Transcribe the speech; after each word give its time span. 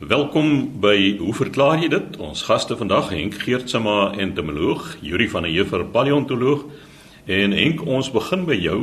Welkom 0.00 0.80
by 0.80 1.18
Hoe 1.18 1.34
verklaar 1.36 1.82
jy 1.82 1.90
dit? 1.92 2.14
Ons 2.24 2.40
gaste 2.48 2.72
vandag 2.72 3.10
Henk 3.12 3.34
Geertsma, 3.42 4.14
entomoloog, 4.16 4.94
Yuri 5.04 5.26
van 5.28 5.44
der 5.44 5.52
Heever, 5.52 5.82
paleontoloog. 5.92 6.62
En 7.28 7.52
Henk, 7.52 7.82
ons 7.84 8.08
begin 8.14 8.46
by 8.48 8.56
jou. 8.56 8.78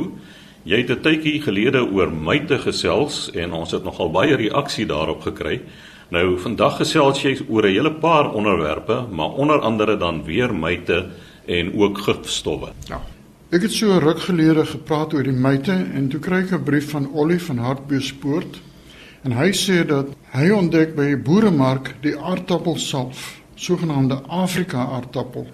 Jy 0.62 0.78
het 0.78 0.92
'n 0.94 1.02
tydjie 1.02 1.42
gelede 1.42 1.82
oor 1.82 2.12
myte 2.12 2.58
gesels 2.62 3.32
en 3.34 3.52
ons 3.52 3.70
het 3.70 3.82
nogal 3.82 4.12
baie 4.14 4.36
reaksie 4.36 4.86
daarop 4.86 5.20
gekry. 5.20 5.60
Nou 6.10 6.38
vandag 6.38 6.76
gesels 6.76 7.22
jy 7.22 7.36
oor 7.48 7.66
'n 7.66 7.74
hele 7.74 7.92
paar 7.92 8.32
onderwerpe, 8.32 9.06
maar 9.10 9.34
onder 9.34 9.58
andere 9.60 9.96
dan 9.96 10.24
weer 10.24 10.54
myte 10.54 11.06
en 11.46 11.74
ook 11.74 11.98
gifstowwe. 11.98 12.68
Ja. 12.88 13.00
Ek 13.50 13.62
het 13.62 13.72
so 13.72 13.98
ruk 13.98 14.20
gelede 14.20 14.66
gepraat 14.66 15.14
oor 15.14 15.22
die 15.22 15.32
myte 15.32 15.86
en 15.94 16.08
toe 16.08 16.20
kry 16.20 16.42
ek 16.44 16.52
'n 16.52 16.62
brief 16.62 16.90
van 16.90 17.10
Ollie 17.12 17.42
van 17.42 17.58
Hartbeespoort 17.58 18.67
en 19.24 19.34
hy 19.34 19.48
sê 19.56 19.82
dat 19.86 20.10
hy 20.34 20.50
ontdek 20.54 20.94
by 20.96 21.14
'n 21.14 21.22
boeremark 21.22 21.94
die 22.02 22.16
aardappelsalf, 22.16 23.40
sogenaamde 23.56 24.22
Afrika 24.28 24.78
aardappel. 24.78 25.46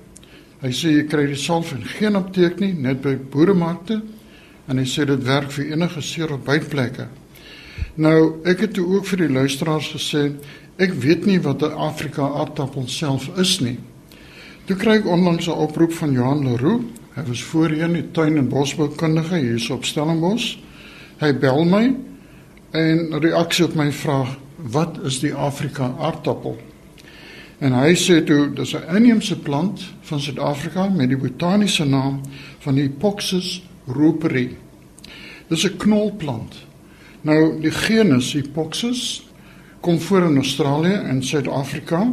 Hy 0.61 0.69
sê 0.69 0.93
jy 0.93 1.05
kry 1.07 1.27
die 1.27 1.37
salf 1.37 1.73
in 1.73 1.85
geen 1.85 2.17
apteek 2.17 2.61
nie, 2.61 2.73
net 2.73 3.03
by 3.03 3.17
boeremarkte 3.17 4.03
en 4.69 4.79
hy 4.79 4.85
sê 4.85 5.07
dit 5.07 5.25
werk 5.25 5.51
vir 5.51 5.73
enige 5.73 6.03
seer 6.03 6.33
op 6.33 6.45
bytplekke. 6.45 7.09
Nou, 7.97 8.41
ek 8.45 8.61
het 8.61 8.75
toe 8.75 8.87
ook 8.87 9.07
vir 9.07 9.19
die 9.19 9.35
luisteraars 9.35 9.93
gesê 9.93 10.33
ek 10.79 10.93
weet 10.93 11.27
nie 11.27 11.39
wat 11.39 11.63
'n 11.63 11.73
Afrika 11.73 12.23
aardappel 12.23 12.89
self 12.89 13.31
is 13.39 13.61
nie. 13.61 13.79
Toe 14.67 14.77
kry 14.77 14.97
ek 14.97 15.07
onlangs 15.07 15.47
'n 15.47 15.51
oproep 15.51 15.93
van 15.93 16.13
Johan 16.13 16.45
Leroux 16.45 16.85
Hy 17.15 17.23
was 17.29 17.45
voorheen 17.47 17.93
die 17.95 18.09
tuin 18.11 18.41
en 18.41 18.49
bosboukundige 18.51 19.39
hier 19.39 19.67
op 19.71 19.85
Stellenbosch. 19.87 20.57
Hy 21.21 21.31
bel 21.39 21.61
my 21.71 21.85
en 22.75 23.21
reaksie 23.21 23.65
op 23.65 23.75
my 23.75 23.93
vraag: 23.93 24.37
"Wat 24.57 24.99
is 25.03 25.21
die 25.21 25.35
Afrika 25.35 25.95
aardappel?" 25.99 26.59
En 27.59 27.73
hy 27.73 27.95
sê 27.95 28.19
toe 28.27 28.51
dis 28.53 28.75
'n 28.75 28.97
inheemse 28.97 29.39
plant 29.39 29.81
van 30.01 30.21
Suid-Afrika 30.21 30.89
met 30.89 31.09
die 31.09 31.17
botaniese 31.17 31.85
naam 31.85 32.21
van 32.59 32.75
Hypoxus 32.75 33.63
ruperi. 33.87 34.57
Dis 35.49 35.65
'n 35.65 35.77
knolplant. 35.77 36.55
Nou 37.21 37.61
die 37.61 37.71
genus 37.71 38.33
Hypoxus 38.33 39.29
kom 39.81 40.01
voor 40.01 40.23
in 40.23 40.37
Australië 40.37 40.93
en 40.93 41.23
Suid-Afrika. 41.23 42.13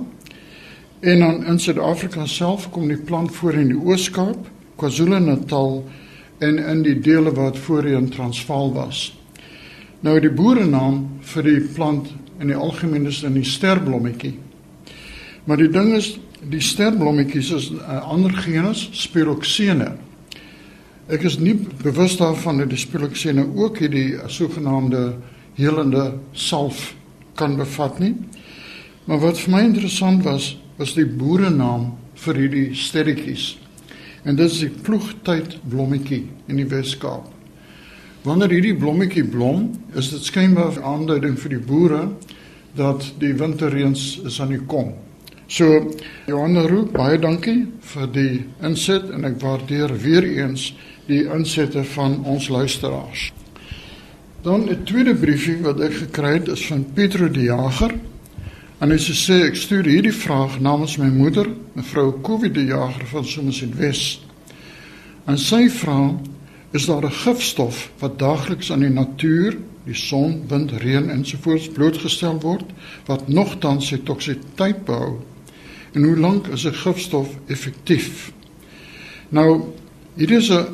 En 0.99 1.19
dan 1.19 1.45
in 1.45 1.59
Suid-Afrika 1.59 2.25
self 2.25 2.69
kom 2.69 2.87
die 2.87 3.01
plant 3.01 3.35
voor 3.35 3.53
in 3.53 3.67
die 3.67 3.81
Oos-Kaap 3.85 4.47
KwaZulu-Natal 4.75 5.89
en 6.37 6.57
in 6.57 6.81
die 6.81 6.99
dele 6.99 7.31
wat 7.31 7.57
voorheen 7.57 8.09
Transvaal 8.09 8.73
was. 8.73 9.20
Nou 10.01 10.15
die 10.17 10.33
boerenaam 10.33 11.03
vir 11.29 11.45
die 11.45 11.59
plant 11.75 12.07
in 12.41 12.49
die 12.49 12.57
algemeen 12.57 13.05
is 13.05 13.19
dan 13.21 13.35
die 13.37 13.45
sterblommetjie. 13.45 14.33
Maar 15.45 15.61
die 15.61 15.69
ding 15.69 15.91
is 15.93 16.15
die 16.49 16.61
sterblommetjies 16.61 17.51
is 17.53 17.69
'n 17.71 18.01
ander 18.01 18.33
genus, 18.33 18.89
Spiroxene. 18.93 19.97
Ek 21.07 21.23
is 21.23 21.37
nie 21.37 21.53
bewus 21.83 22.17
daarvan 22.17 22.57
dat 22.57 22.69
die 22.69 22.77
Spiroxene 22.77 23.45
ook 23.55 23.77
hierdie 23.77 24.17
sogenaamde 24.27 25.15
helende 25.55 26.17
salf 26.33 26.95
kan 27.35 27.55
bevat 27.57 27.99
nie. 27.99 28.15
Maar 29.05 29.19
wat 29.19 29.39
vir 29.39 29.51
my 29.51 29.61
interessant 29.61 30.23
was, 30.23 30.57
was 30.77 30.93
die 30.93 31.05
boerenaam 31.05 31.93
vir 32.15 32.35
hierdie 32.35 32.75
sterretjies. 32.75 33.57
En 34.23 34.35
dit 34.35 34.51
is 34.51 34.59
die 34.59 34.69
ploegtyd 34.69 35.59
blommetjie 35.69 36.27
in 36.47 36.55
die 36.55 36.67
Weskaap. 36.67 37.40
Wanneer 38.21 38.51
hierdie 38.53 38.75
blommetjie 38.77 39.23
blom, 39.25 39.71
is 39.97 40.11
dit 40.13 40.21
skynbaar 40.21 40.75
'n 40.77 40.83
aanduiding 40.85 41.39
vir 41.39 41.49
die 41.49 41.63
boere 41.65 42.01
dat 42.77 43.13
die 43.17 43.33
winterreëns 43.33 44.21
is 44.25 44.41
aan 44.41 44.53
die 44.53 44.61
kom. 44.61 44.93
So 45.47 45.89
Johanna 46.27 46.67
roep 46.67 46.93
baie 46.93 47.17
dankie 47.17 47.65
vir 47.81 48.07
die 48.13 48.45
inset 48.61 49.09
en 49.09 49.25
ek 49.25 49.41
waardeer 49.41 49.89
weer 50.03 50.23
eens 50.23 50.75
die 51.07 51.23
insette 51.25 51.83
van 51.83 52.23
ons 52.23 52.49
luisteraars. 52.49 53.31
Dan 54.43 54.69
'n 54.69 54.83
tweede 54.83 55.15
briefie 55.15 55.57
wat 55.61 55.79
ek 55.79 55.93
gekry 55.93 56.33
het 56.33 56.47
is 56.47 56.65
van 56.65 56.85
Pietro 56.93 57.27
die 57.29 57.49
Jager. 57.49 57.91
En 58.79 58.89
hy 58.89 58.97
sê 58.97 59.45
ek 59.47 59.55
stuur 59.55 59.85
hierdie 59.85 60.13
vraag 60.13 60.59
namens 60.59 60.97
my 60.97 61.09
moeder, 61.09 61.47
mevrou 61.73 62.21
Kowie 62.21 62.51
die 62.51 62.65
Jager 62.65 63.05
van 63.05 63.25
Somerset 63.25 63.75
Wes. 63.77 64.21
En 65.25 65.37
sy 65.37 65.69
vra 65.69 66.19
is 66.71 66.85
daar 66.85 67.05
'n 67.05 67.11
gifstof 67.11 67.91
wat 67.99 68.19
daagliks 68.19 68.71
aan 68.71 68.79
die 68.79 68.89
natuur, 68.89 69.57
die 69.83 69.95
son, 69.95 70.43
wind, 70.47 70.71
reën 70.71 71.09
ensovoorts 71.09 71.67
blootgestel 71.67 72.39
word 72.39 72.65
wat 73.05 73.27
nogtans 73.27 73.87
sy 73.87 73.97
toksisiteit 73.97 74.85
behou. 74.85 75.19
En 75.91 76.03
hoe 76.03 76.17
lank 76.17 76.47
is 76.47 76.65
'n 76.65 76.73
gifstof 76.73 77.29
effektief? 77.47 78.31
Nou, 79.29 79.61
hier 80.15 80.31
is 80.31 80.49
'n 80.49 80.65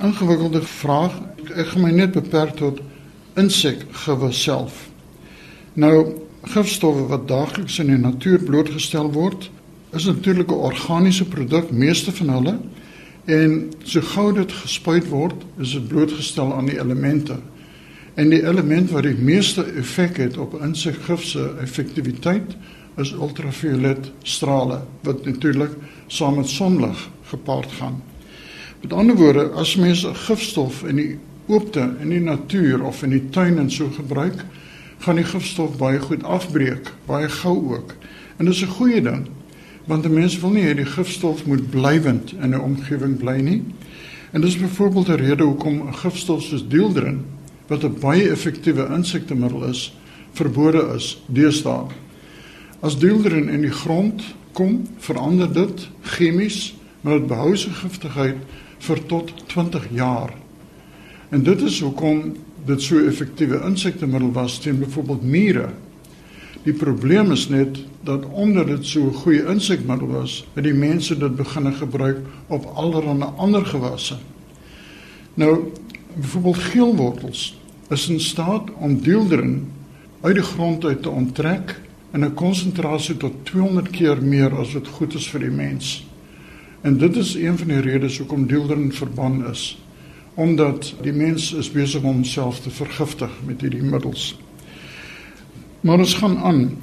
ingewikkelde 0.00 0.62
vraag. 0.62 1.12
Ek 1.54 1.66
gaan 1.66 1.82
my 1.82 1.90
net 1.90 2.12
beperk 2.12 2.56
tot 2.56 2.80
insekgewe 3.34 4.32
self. 4.32 4.88
Nou, 5.72 6.14
gifstowwe 6.42 7.06
wat 7.06 7.28
daagliks 7.28 7.78
in 7.78 7.86
die 7.86 7.98
natuur 7.98 8.42
blootgestel 8.42 9.12
word, 9.12 9.50
is 9.92 10.04
natuurlik 10.04 10.50
'n 10.50 10.54
organiese 10.54 11.24
produk, 11.24 11.70
meeste 11.70 12.12
van 12.12 12.28
hulle. 12.28 12.58
En 13.30 13.70
so 13.86 14.02
gou 14.02 14.32
dit 14.34 14.52
gespuit 14.64 15.06
word, 15.08 15.44
is 15.62 15.76
dit 15.76 15.86
blootgestel 15.88 16.50
aan 16.54 16.66
die 16.66 16.80
elemente. 16.80 17.36
En 18.18 18.32
die 18.32 18.42
element 18.42 18.90
wat 18.90 19.06
die 19.06 19.14
meeste 19.14 19.62
effek 19.78 20.18
het 20.18 20.38
op 20.40 20.56
insekgif 20.58 21.22
se 21.24 21.44
effektiwiteit 21.62 22.56
is 22.98 23.12
ultraviolet 23.14 24.10
strale 24.26 24.80
wat 25.06 25.22
natuurlik 25.24 25.76
saam 26.06 26.40
met 26.40 26.50
sonlig 26.50 27.06
gepaard 27.30 27.70
gaan. 27.78 28.00
Met 28.82 28.92
ander 28.92 29.16
woorde, 29.16 29.46
as 29.54 29.76
mens 29.76 30.02
'n 30.06 30.14
gifstof 30.26 30.82
in 30.84 30.96
die 30.96 31.18
oopte 31.46 31.94
in 32.00 32.08
die 32.08 32.20
natuur 32.20 32.82
of 32.82 33.02
in 33.02 33.10
die 33.10 33.28
tuin 33.30 33.58
en 33.58 33.70
so 33.70 33.90
gebruik, 33.90 34.44
gaan 34.98 35.16
die 35.16 35.24
gifstof 35.24 35.76
baie 35.76 35.98
goed 35.98 36.22
afbreek, 36.22 36.92
baie 37.06 37.28
gou 37.28 37.76
ook. 37.76 37.94
En 38.36 38.44
dit 38.44 38.54
is 38.54 38.62
'n 38.62 38.74
goeie 38.74 39.02
ding 39.02 39.28
want 39.90 40.04
'n 40.06 40.12
mens 40.14 40.40
wil 40.40 40.50
nie 40.50 40.62
hê 40.62 40.74
die 40.74 40.86
gifstof 40.86 41.46
moet 41.46 41.70
blywend 41.70 42.32
in 42.32 42.54
'n 42.54 42.60
omgewing 42.60 43.16
bly 43.18 43.40
nie. 43.40 43.62
En 44.30 44.40
dis 44.40 44.56
byvoorbeeld 44.56 45.08
'n 45.08 45.22
rede 45.26 45.42
hoekom 45.42 45.88
'n 45.88 45.94
gifstof 45.94 46.42
soos 46.42 46.68
dieldrin 46.68 47.24
wat 47.66 47.84
'n 47.84 47.98
baie 48.00 48.30
effektiewe 48.30 48.86
insektemiddel 48.94 49.64
is, 49.64 49.96
verbode 50.32 50.92
is 50.96 51.22
deesdae. 51.26 51.86
As 52.80 52.98
dieldrin 52.98 53.48
in 53.48 53.60
die 53.60 53.76
grond 53.82 54.22
kom, 54.52 54.86
verander 54.98 55.52
dit 55.52 55.88
chemies, 56.00 56.74
maar 57.00 57.18
dit 57.18 57.26
behou 57.26 57.56
sy 57.56 57.70
giftigheid 57.70 58.36
vir 58.78 59.06
tot 59.06 59.32
20 59.46 59.88
jaar. 59.90 60.32
En 61.28 61.42
dit 61.42 61.62
is 61.62 61.80
hoekom 61.80 62.36
dit 62.64 62.82
so 62.82 62.98
effektiewe 62.98 63.60
insektemiddel 63.64 64.32
was 64.32 64.58
teen 64.58 64.78
byvoorbeeld 64.78 65.22
mure. 65.22 65.68
Die 66.62 66.72
probleem 66.76 67.30
is 67.32 67.48
net 67.48 67.78
dat 68.04 68.24
omdat 68.32 68.66
dit 68.66 68.86
so 68.86 69.06
'n 69.06 69.14
goeie 69.14 69.46
insekmiddel 69.46 70.06
was, 70.06 70.46
het 70.54 70.64
die 70.64 70.74
mense 70.74 71.18
dit 71.18 71.36
begin 71.36 71.72
gebruik 71.72 72.18
op 72.46 72.64
allerlei 72.74 73.30
ander 73.36 73.66
gewasse. 73.66 74.16
Nou, 75.34 75.72
byvoorbeeld 76.14 76.58
geelwortels 76.58 77.58
is 77.88 78.08
in 78.08 78.20
staat 78.20 78.70
om 78.78 79.00
dieldrin 79.00 79.70
uit 80.20 80.34
die 80.34 80.44
grond 80.44 80.84
uit 80.84 81.02
te 81.02 81.10
onttrek 81.10 81.80
in 82.12 82.24
'n 82.24 82.34
konsentrasie 82.34 83.16
tot 83.16 83.32
200 83.42 83.90
keer 83.90 84.22
meer 84.22 84.56
as 84.56 84.72
wat 84.72 84.88
goed 84.88 85.14
is 85.14 85.28
vir 85.28 85.40
die 85.40 85.50
mens. 85.50 86.06
En 86.80 86.98
dit 86.98 87.16
is 87.16 87.34
een 87.34 87.58
van 87.58 87.68
die 87.68 87.80
redes 87.80 88.18
hoekom 88.18 88.46
dieldrin 88.46 88.92
verban 88.92 89.50
is 89.50 89.78
omdat 90.34 90.94
die 91.02 91.12
mens 91.12 91.52
is 91.52 91.70
besig 91.70 92.02
om 92.02 92.14
homself 92.14 92.60
te 92.60 92.70
vergiftig 92.70 93.30
met 93.44 93.60
hierdie 93.60 93.82
middels. 93.82 94.38
Maar 95.80 95.98
ons 95.98 96.14
gaan 96.14 96.38
aan. 96.38 96.76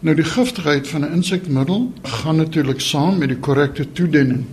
Nou 0.00 0.14
die 0.16 0.24
giftigheid 0.24 0.88
van 0.88 1.00
'n 1.00 1.12
insekmiddel 1.12 1.92
gaan 2.02 2.36
natuurlik 2.36 2.80
saam 2.80 3.18
met 3.18 3.28
die 3.28 3.38
korrekte 3.38 3.92
toediening. 3.92 4.44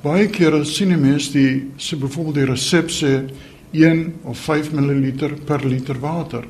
Baie 0.00 0.26
kere 0.26 0.64
sien 0.64 0.92
'n 0.92 1.00
mens 1.00 1.30
die 1.30 1.70
se 1.76 1.96
byvoorbeeld 1.96 2.34
die 2.34 2.44
resep 2.44 2.90
sê 2.90 3.30
1 3.70 4.14
of 4.22 4.38
5 4.38 4.72
ml 4.72 5.12
per 5.44 5.66
liter 5.66 6.00
water. 6.00 6.44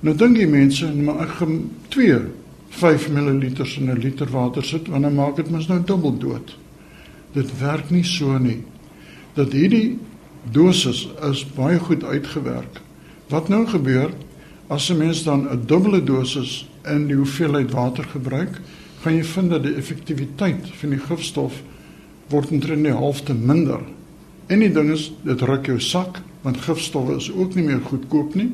Nou 0.00 0.16
dink 0.16 0.36
die 0.36 0.46
mense, 0.46 0.94
maar 0.94 1.20
ek 1.20 1.28
gaan 1.28 1.70
2 1.88 2.20
5 2.68 3.08
ml 3.08 3.42
in 3.76 3.90
'n 3.90 3.98
liter 3.98 4.30
water 4.30 4.64
sit 4.64 4.88
want 4.88 5.02
dan 5.02 5.14
maak 5.14 5.36
dit 5.36 5.50
mos 5.50 5.66
nou 5.66 5.84
dubbel 5.84 6.18
dood. 6.18 6.58
Dit 7.32 7.58
werk 7.58 7.90
nie 7.90 8.04
so 8.04 8.38
nie. 8.38 8.62
Dat 9.34 9.52
hierdie 9.52 9.98
dosis 10.50 11.08
is 11.30 11.46
baie 11.54 11.78
goed 11.78 12.04
uitgewerk. 12.04 12.80
Wat 13.28 13.48
nou 13.48 13.66
gebeur 13.66 14.10
as 14.72 14.90
'n 14.90 14.98
mens 14.98 15.22
dan 15.24 15.48
'n 15.48 15.66
dubbele 15.66 16.02
dosis 16.04 16.68
in 16.84 17.06
die 17.06 17.16
hoeveelheid 17.16 17.70
water 17.70 18.04
gebruik, 18.04 18.60
gaan 19.00 19.14
jy 19.14 19.24
vind 19.24 19.50
dat 19.50 19.62
die 19.62 19.74
effektiwiteit 19.74 20.68
van 20.80 20.90
die 20.90 20.98
gifstof 20.98 21.62
word 22.28 22.50
omtrent 22.50 22.84
die 22.84 22.92
helfte 22.92 23.34
minder. 23.34 23.80
En 24.46 24.58
die 24.58 24.72
ding 24.72 24.90
is, 24.90 25.12
dit 25.22 25.40
ruk 25.40 25.66
jou 25.66 25.80
sak 25.80 26.20
want 26.42 26.56
gifstowwe 26.56 27.16
is 27.16 27.32
ook 27.32 27.54
nie 27.54 27.64
meer 27.64 27.80
goedkoop 27.80 28.34
nie 28.34 28.50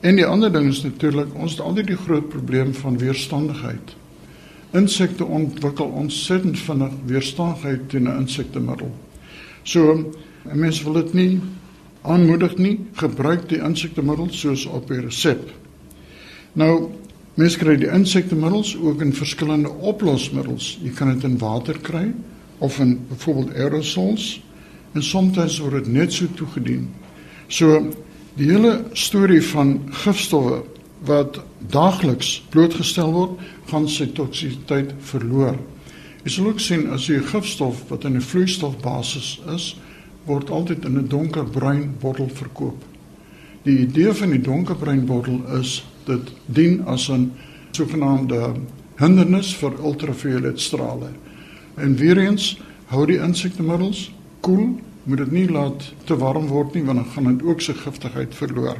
En 0.00 0.16
die 0.16 0.26
ander 0.26 0.52
ding 0.52 0.68
is 0.68 0.82
natuurlik 0.82 1.32
ons 1.34 1.56
het 1.56 1.60
altyd 1.64 1.88
die 1.90 1.96
groot 1.98 2.28
probleem 2.28 2.74
van 2.76 2.98
weerstandigheid. 3.00 3.94
Insekte 4.76 5.24
ontwikkel 5.24 5.86
ontsettend 5.86 6.58
vinnig 6.58 6.92
weerstandigheid 7.08 7.88
teen 7.88 8.08
'n 8.08 8.18
insektemiddel. 8.20 8.92
So 9.62 10.12
mense 10.52 10.84
wil 10.84 10.92
dit 10.92 11.12
nie 11.12 11.40
aanmoedig 12.06 12.56
nie, 12.56 12.76
gebruik 13.00 13.48
die 13.50 13.60
insektemiddels 13.62 14.40
soos 14.40 14.66
op 14.66 14.88
die 14.88 15.00
resep. 15.00 15.50
Nou 16.56 16.90
mense 17.36 17.58
kry 17.60 17.76
die 17.76 17.90
insektemiddels 17.92 18.76
ook 18.80 19.02
in 19.04 19.12
verskillende 19.12 19.68
oplosmiddels. 19.68 20.76
Jy 20.82 20.94
kan 20.96 21.12
dit 21.12 21.26
in 21.28 21.38
water 21.38 21.76
kry 21.82 22.08
of 22.64 22.78
in 22.80 22.96
byvoorbeeld 23.10 23.56
aerosols 23.56 24.40
en 24.94 25.02
soms 25.04 25.58
word 25.60 25.84
dit 25.84 25.92
net 25.92 26.12
so 26.12 26.26
toegedien. 26.38 26.88
So 27.48 27.82
die 28.36 28.48
hele 28.48 28.86
storie 28.96 29.42
van 29.52 29.78
gifstowwe 30.04 30.62
wat 31.04 31.40
daagliks 31.70 32.38
blootgestel 32.50 33.12
word, 33.12 33.40
gaan 33.70 33.88
sy 33.90 34.06
toksisiteit 34.16 34.94
verloor. 35.10 35.58
Jy 36.24 36.32
sal 36.34 36.48
ook 36.50 36.60
sien 36.62 36.88
as 36.90 37.06
jy 37.06 37.20
'n 37.20 37.28
gifstof 37.30 37.84
wat 37.88 38.04
in 38.04 38.16
'n 38.16 38.20
vloeistofbasis 38.20 39.40
is, 39.54 39.76
word 40.26 40.50
altyd 40.50 40.84
in 40.84 40.98
'n 40.98 41.08
donkerbruin 41.08 41.94
bottel 42.00 42.28
verkoop. 42.28 42.84
Die 43.62 43.78
idee 43.78 44.12
van 44.12 44.30
die 44.30 44.40
donkerbruin 44.40 45.06
bottel 45.06 45.40
is 45.58 45.84
dit 46.04 46.32
dien 46.46 46.84
as 46.84 47.08
'n 47.10 47.32
sogenaamde 47.70 48.54
hindernis 48.96 49.54
vir 49.56 49.72
ultraviolet 49.82 50.60
strale. 50.60 51.08
En 51.74 51.96
weer 51.96 52.18
eens 52.18 52.60
hou 52.86 53.06
die 53.06 53.18
insektemiddels 53.18 54.12
koel, 54.40 54.56
cool, 54.56 54.80
moet 55.06 55.18
dit 55.18 55.32
nie 55.32 55.48
laat 55.50 55.92
te 56.04 56.16
warm 56.18 56.48
word 56.50 56.74
nie 56.74 56.84
want 56.86 56.98
dan 56.98 57.10
gaan 57.14 57.36
dit 57.36 57.46
ook 57.46 57.60
sy 57.60 57.74
giftigheid 57.78 58.34
verloor. 58.34 58.78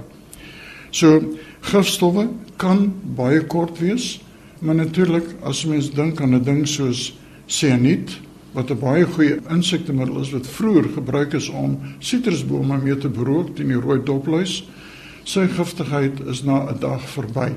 So 0.91 1.21
gifstowwe 1.61 2.29
kan 2.57 2.89
baie 3.17 3.43
kort 3.47 3.79
wees, 3.79 4.17
maar 4.59 4.75
natuurlik 4.75 5.35
as 5.47 5.65
mens 5.67 5.91
dink 5.95 6.21
aan 6.21 6.35
'n 6.35 6.45
ding 6.45 6.67
soos 6.69 7.15
sianiet 7.47 8.19
wat 8.57 8.71
'n 8.71 8.79
baie 8.81 9.05
goeie 9.05 9.37
insektemiddel 9.53 10.21
is 10.21 10.31
wat 10.33 10.47
vroeër 10.47 10.89
gebruik 10.95 11.33
is 11.33 11.49
om 11.49 11.79
sitrusbome 11.99 12.79
mee 12.83 12.97
te 12.97 13.09
berook 13.09 13.57
teen 13.57 13.69
die 13.69 13.81
rooi 13.81 14.01
dopluis, 14.03 14.65
sy 15.25 15.47
giftigheid 15.47 16.21
is 16.27 16.43
na 16.43 16.65
'n 16.71 16.79
dag 16.81 17.03
verby. 17.09 17.53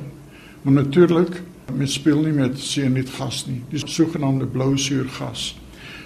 Maar 0.62 0.74
natuurlik 0.74 1.42
mens 1.74 1.94
speel 1.94 2.22
nie 2.22 2.34
met 2.34 2.60
sianietgas 2.60 3.46
nie, 3.48 3.62
dis 3.70 3.84
sogenaamde 3.86 4.46
blou 4.46 4.78
suurgas. 4.78 5.56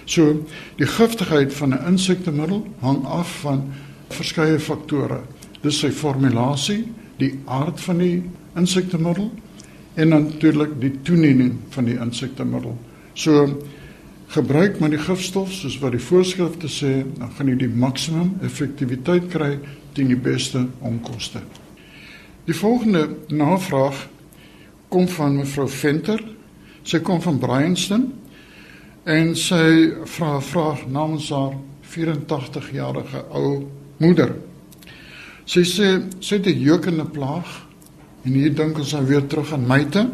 So 0.04 0.44
die 0.76 0.86
giftigheid 0.86 1.54
van 1.54 1.74
'n 1.74 1.86
insektemiddel 1.86 2.66
hang 2.80 3.04
af 3.04 3.40
van 3.40 3.72
verskeie 4.08 4.60
faktore. 4.60 5.20
Dis 5.60 5.78
sy 5.78 5.90
formulasie, 5.90 6.84
die 7.16 7.38
aard 7.44 7.80
van 7.80 7.98
die 7.98 8.22
insektemiddel 8.56 9.32
en 9.94 10.08
natuurlik 10.08 10.80
die 10.80 10.92
toeneming 11.02 11.58
van 11.68 11.84
die 11.84 11.98
insektemiddel. 11.98 12.78
So 13.14 13.62
gebruik 14.34 14.80
maar 14.80 14.90
die 14.90 15.02
gifstof 15.02 15.52
soos 15.54 15.78
wat 15.82 15.94
die 15.94 16.02
voorskrifte 16.02 16.68
sê, 16.70 17.04
dan 17.18 17.30
gaan 17.36 17.50
jy 17.52 17.58
die 17.64 17.70
maksimum 17.70 18.34
effektiwiteit 18.46 19.28
kry 19.32 19.58
teen 19.94 20.10
die 20.10 20.18
beste 20.18 20.66
onkoste. 20.82 21.42
Die 22.44 22.56
volgende 22.56 23.08
navraag 23.32 24.08
kom 24.92 25.08
van 25.08 25.38
mevrou 25.38 25.68
Venter. 25.70 26.20
Sy 26.84 27.00
kom 27.00 27.22
van 27.24 27.38
Bryanston 27.40 28.10
en 29.04 29.34
sy 29.36 29.92
vra 30.16 30.36
'n 30.36 30.42
vraag 30.42 30.86
namens 30.86 31.30
haar 31.30 31.54
84-jarige 31.82 33.24
ou 33.30 33.66
moeder. 33.96 34.34
Sy 35.44 35.60
sê 35.60 35.88
sy 36.20 36.36
het 36.36 36.46
'n 36.46 36.60
jeukende 36.60 37.04
plaag 37.04 37.66
en 38.24 38.32
hier 38.32 38.54
dink 38.54 38.78
ons 38.78 38.94
aan 38.94 39.06
weer 39.06 39.26
terug 39.26 39.52
aan 39.52 39.66
myte 39.66 40.08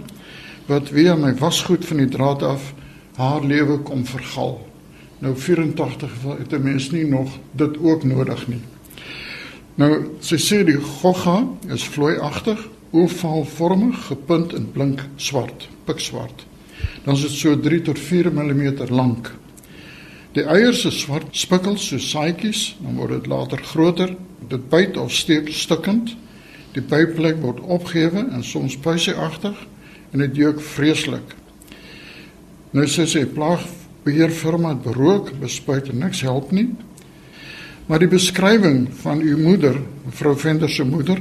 wat 0.67 0.91
weer 0.91 1.19
my 1.19 1.35
wasgoed 1.35 1.85
van 1.85 1.97
die 1.97 2.09
draad 2.09 2.43
af 2.43 2.75
haar 3.21 3.45
lewe 3.45 3.79
kom 3.85 4.07
vergal. 4.09 4.59
Nou 5.21 5.35
84 5.37 6.13
het 6.39 6.53
'n 6.53 6.63
mens 6.63 6.91
nie 6.91 7.05
nog 7.05 7.39
dit 7.53 7.79
ook 7.79 8.05
nodig 8.05 8.49
nie. 8.49 8.63
Nou 9.75 10.07
sy 10.21 10.37
sê 10.37 10.65
die 10.65 10.81
gogga 10.81 11.49
is 11.69 11.85
vloeiagtig, 11.85 12.69
ovalvormig, 12.91 14.07
gepunt 14.07 14.53
en 14.53 14.71
blink 14.73 15.05
swart, 15.17 15.69
pikswart. 15.85 16.47
Dan 17.05 17.15
is 17.15 17.21
dit 17.21 17.31
so 17.31 17.61
3 17.61 17.83
tot 17.83 17.99
4 17.99 18.33
mm 18.33 18.89
lank. 18.89 19.35
Die 20.33 20.45
eiers 20.45 20.85
is 20.85 21.01
swart 21.01 21.37
spikkels 21.37 21.87
so 21.87 21.99
saaitjies, 21.99 22.77
dan 22.83 22.97
word 22.97 23.11
dit 23.11 23.27
later 23.27 23.59
groter 23.59 24.17
dit 24.49 24.69
byt 24.69 24.97
of 24.97 25.13
steek 25.13 25.49
stukkend. 25.49 26.17
Die 26.73 26.83
byplek 26.83 27.41
word 27.43 27.61
opgehewe 27.61 28.29
en 28.31 28.45
soms 28.45 28.77
puisieagtig 28.79 29.67
en 30.11 30.19
dit 30.19 30.37
jeuk 30.37 30.61
vreeslik. 30.61 31.35
Nou 32.71 32.85
sê 32.87 33.03
sy 33.11 33.25
plaag 33.27 33.65
beheerfirma 34.05 34.77
het 34.77 34.85
berook, 34.85 35.33
bespuit 35.41 35.89
en 35.91 36.05
niks 36.05 36.21
help 36.23 36.53
nie. 36.55 36.69
Maar 37.91 38.05
die 38.05 38.11
beskrywing 38.13 38.85
van 39.03 39.23
u 39.27 39.35
moeder, 39.41 39.75
mevrou 40.05 40.37
Venter 40.39 40.71
se 40.71 40.87
moeder, 40.87 41.19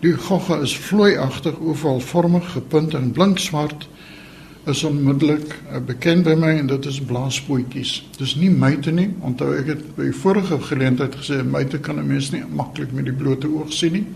die 0.00 0.14
gogga 0.16 0.56
is 0.64 0.72
vloeiagtig, 0.86 1.58
ovalvormig, 1.60 2.48
gepunt 2.54 2.96
en 2.96 3.10
blinkswart 3.12 3.84
is 4.66 4.80
onmiddellik 4.88 5.52
uh, 5.52 5.82
bekend 5.84 6.24
by 6.26 6.32
my 6.34 6.54
en 6.62 6.70
dit 6.72 6.88
is 6.88 7.02
blaaspootjies. 7.04 7.92
Dis 8.16 8.32
nie 8.40 8.48
myte 8.50 8.90
nie. 8.90 9.10
Onthou 9.24 9.52
ek 9.54 9.68
het 9.74 9.84
by 9.98 10.08
vorige 10.16 10.58
geleentheid 10.70 11.14
gesê 11.20 11.42
myte 11.44 11.78
kan 11.78 12.00
'n 12.00 12.08
mens 12.08 12.32
nie 12.32 12.42
maklik 12.48 12.92
met 12.92 13.04
die 13.04 13.14
blote 13.14 13.46
oog 13.46 13.72
sien 13.72 13.92
nie, 13.92 14.06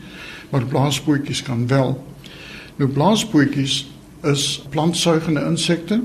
maar 0.51 0.65
blaaspootjies 0.65 1.43
kan 1.43 1.69
wel. 1.69 1.95
Nou 2.77 2.89
blaaspootjies 2.89 3.87
is 4.25 4.65
plantsuigende 4.71 5.45
insekte 5.45 6.01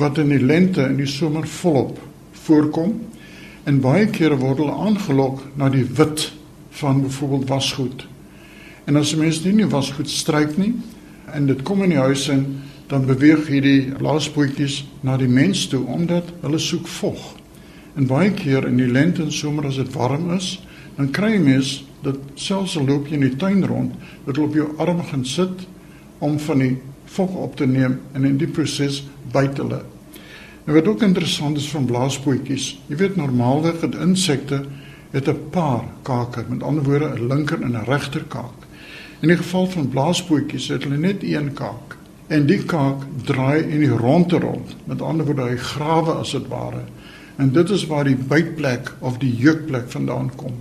wat 0.00 0.18
in 0.18 0.28
die 0.32 0.42
lente 0.42 0.82
en 0.82 0.96
die 0.96 1.06
somer 1.06 1.46
volop 1.48 1.98
voorkom 2.44 2.94
en 3.64 3.80
baie 3.80 4.08
kere 4.10 4.38
word 4.40 4.62
hulle 4.62 4.78
aangelok 4.86 5.42
na 5.56 5.68
die 5.70 5.84
wit 5.84 6.32
van 6.80 7.02
byvoorbeeld 7.04 7.48
wasgoed. 7.48 8.06
En 8.84 8.96
as 8.96 9.12
'n 9.12 9.18
mens 9.18 9.44
nie 9.44 9.52
nie 9.52 9.68
wasgoed 9.68 10.10
stryk 10.10 10.56
nie 10.56 10.74
en 11.32 11.46
dit 11.46 11.62
kom 11.62 11.82
in 11.82 11.90
die 11.90 11.98
huis 11.98 12.28
in 12.28 12.60
dan 12.86 13.06
beweeg 13.06 13.46
hierdie 13.46 13.92
blaaspootjies 13.98 14.84
na 15.00 15.16
die 15.16 15.28
mens 15.28 15.66
toe 15.66 15.84
omdat 15.86 16.24
hulle 16.40 16.58
soek 16.58 16.88
vog. 16.88 17.36
En 17.96 18.06
baie 18.06 18.30
keer 18.30 18.66
in 18.66 18.76
die 18.76 18.90
lente 18.90 19.22
en 19.22 19.32
somer 19.32 19.66
as 19.66 19.76
dit 19.76 19.92
warm 19.92 20.30
is, 20.34 20.60
dan 20.96 21.10
kry 21.10 21.32
jy 21.32 21.38
mes 21.38 21.70
dat 22.02 22.18
selfs 22.34 22.76
al 22.76 22.86
loop 22.86 23.08
jy 23.08 23.14
in 23.14 23.20
die 23.20 23.36
tuin 23.36 23.64
rond, 23.64 23.94
dat 24.26 24.36
hulle 24.36 24.48
op 24.48 24.54
jou 24.54 24.68
arm 24.76 25.02
gaan 25.08 25.24
sit 25.24 25.66
om 26.18 26.38
van 26.38 26.58
die 26.58 26.76
vog 27.12 27.34
op 27.34 27.56
te 27.56 27.66
neem 27.66 28.00
en 28.12 28.24
in 28.24 28.38
die 28.40 28.48
proses 28.48 29.02
byt 29.32 29.56
hulle. 29.60 29.82
Nou 30.64 30.76
wat 30.78 30.88
ook 30.88 31.02
interessant 31.02 31.56
is 31.58 31.70
van 31.70 31.88
blaaspootjies, 31.88 32.76
jy 32.86 32.96
weet 32.96 33.16
normaalweg 33.16 33.80
dat 33.82 33.98
insekte 34.00 34.62
het 35.12 35.28
'n 35.28 35.48
paar 35.50 35.84
kake, 36.02 36.44
met 36.48 36.62
ander 36.62 36.84
woorde 36.84 37.08
'n 37.14 37.26
linker 37.28 37.62
en 37.62 37.72
'n 37.72 37.84
regter 37.84 38.24
kaak. 38.28 38.58
In 39.20 39.28
die 39.28 39.36
geval 39.36 39.66
van 39.66 39.88
blaaspootjies 39.88 40.68
het 40.68 40.82
hulle 40.82 40.96
net 40.96 41.22
een 41.22 41.52
kaak 41.52 41.96
en 42.26 42.46
die 42.46 42.62
kaak 42.64 43.04
draai 43.24 43.62
in 43.62 43.80
die 43.80 43.96
ronde 43.96 44.38
rond. 44.38 44.76
Met 44.84 45.02
ander 45.02 45.26
woorde, 45.26 45.42
hy 45.42 45.56
grawe 45.56 46.12
as 46.12 46.30
dit 46.30 46.48
ware. 46.48 46.84
En 47.36 47.52
dit 47.52 47.70
is 47.70 47.86
waar 47.86 48.04
die 48.04 48.16
bytplek 48.16 48.92
of 48.98 49.18
die 49.18 49.36
jeukplek 49.36 49.90
vandaan 49.90 50.30
kom. 50.36 50.52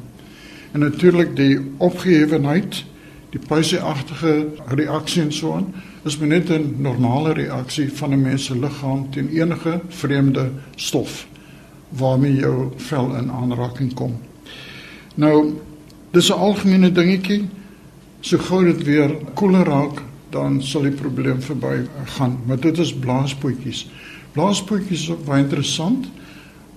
En 0.72 0.80
natuurlik 0.80 1.36
die 1.36 1.60
opgehewenheid, 1.78 2.84
die 3.32 3.40
puisieagtige 3.40 4.48
reaksie 4.76 5.22
en 5.22 5.34
so 5.34 5.54
aan, 5.56 5.74
is 6.04 6.20
net 6.20 6.50
'n 6.50 6.76
normale 6.82 7.34
reaksie 7.34 7.90
van 7.94 8.14
'n 8.14 8.22
mens 8.22 8.46
se 8.46 8.60
liggaam 8.60 9.12
teen 9.12 9.30
enige 9.30 9.82
vreemde 9.88 10.52
stof 10.76 11.28
waarmee 11.90 12.36
jou 12.36 12.72
vel 12.76 13.16
in 13.16 13.32
aanraking 13.32 13.94
kom. 13.94 14.20
Nou, 15.16 15.54
dis 16.12 16.30
'n 16.30 16.38
algemene 16.38 16.92
dingetjie. 16.92 17.48
So 18.20 18.38
gou 18.38 18.66
dit 18.66 18.84
weer 18.84 19.16
koeler 19.34 19.66
raak, 19.66 20.02
dan 20.30 20.64
sal 20.64 20.82
die 20.82 20.92
probleem 20.92 21.42
verby 21.42 21.88
gaan. 22.06 22.40
Maar 22.46 22.60
dit 22.60 22.78
is 22.78 22.94
blaaspootjies. 22.94 23.90
Blaaspootjies 24.32 25.10
is 25.10 25.24
baie 25.26 25.44
interessant. 25.44 26.08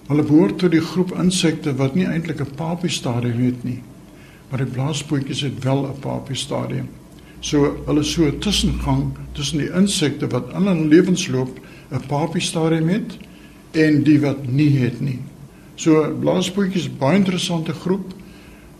Hulle 0.06 0.22
behoort 0.22 0.58
tot 0.58 0.70
die 0.70 0.80
groep 0.80 1.12
insekte 1.18 1.74
wat 1.74 1.94
nie 1.94 2.06
eintlik 2.06 2.40
'n 2.40 2.54
papie 2.56 2.90
stadium 2.90 3.44
het 3.44 3.64
nie. 3.64 3.82
Maar 4.54 4.62
die 4.62 4.74
blaaspootjies 4.74 5.40
het 5.40 5.64
wel 5.64 5.80
'n 5.82 5.98
papie 6.00 6.36
stadium. 6.36 6.88
So 7.40 7.82
hulle 7.86 8.02
so 8.02 8.24
'n 8.24 8.38
tussengang 8.38 9.16
tussen 9.32 9.58
die 9.58 9.70
insekte 9.70 10.26
wat 10.26 10.52
in 10.54 10.66
hulle 10.66 10.86
lewensloop 10.86 11.58
'n 11.90 12.06
papie 12.06 12.40
stadium 12.40 12.88
het 12.88 13.16
en 13.70 14.02
die 14.02 14.20
wat 14.20 14.46
nie 14.46 14.78
het 14.78 15.00
nie. 15.00 15.18
So 15.74 16.16
blaaspootjies 16.20 16.96
baie 16.98 17.16
interessante 17.16 17.72
groep. 17.72 18.14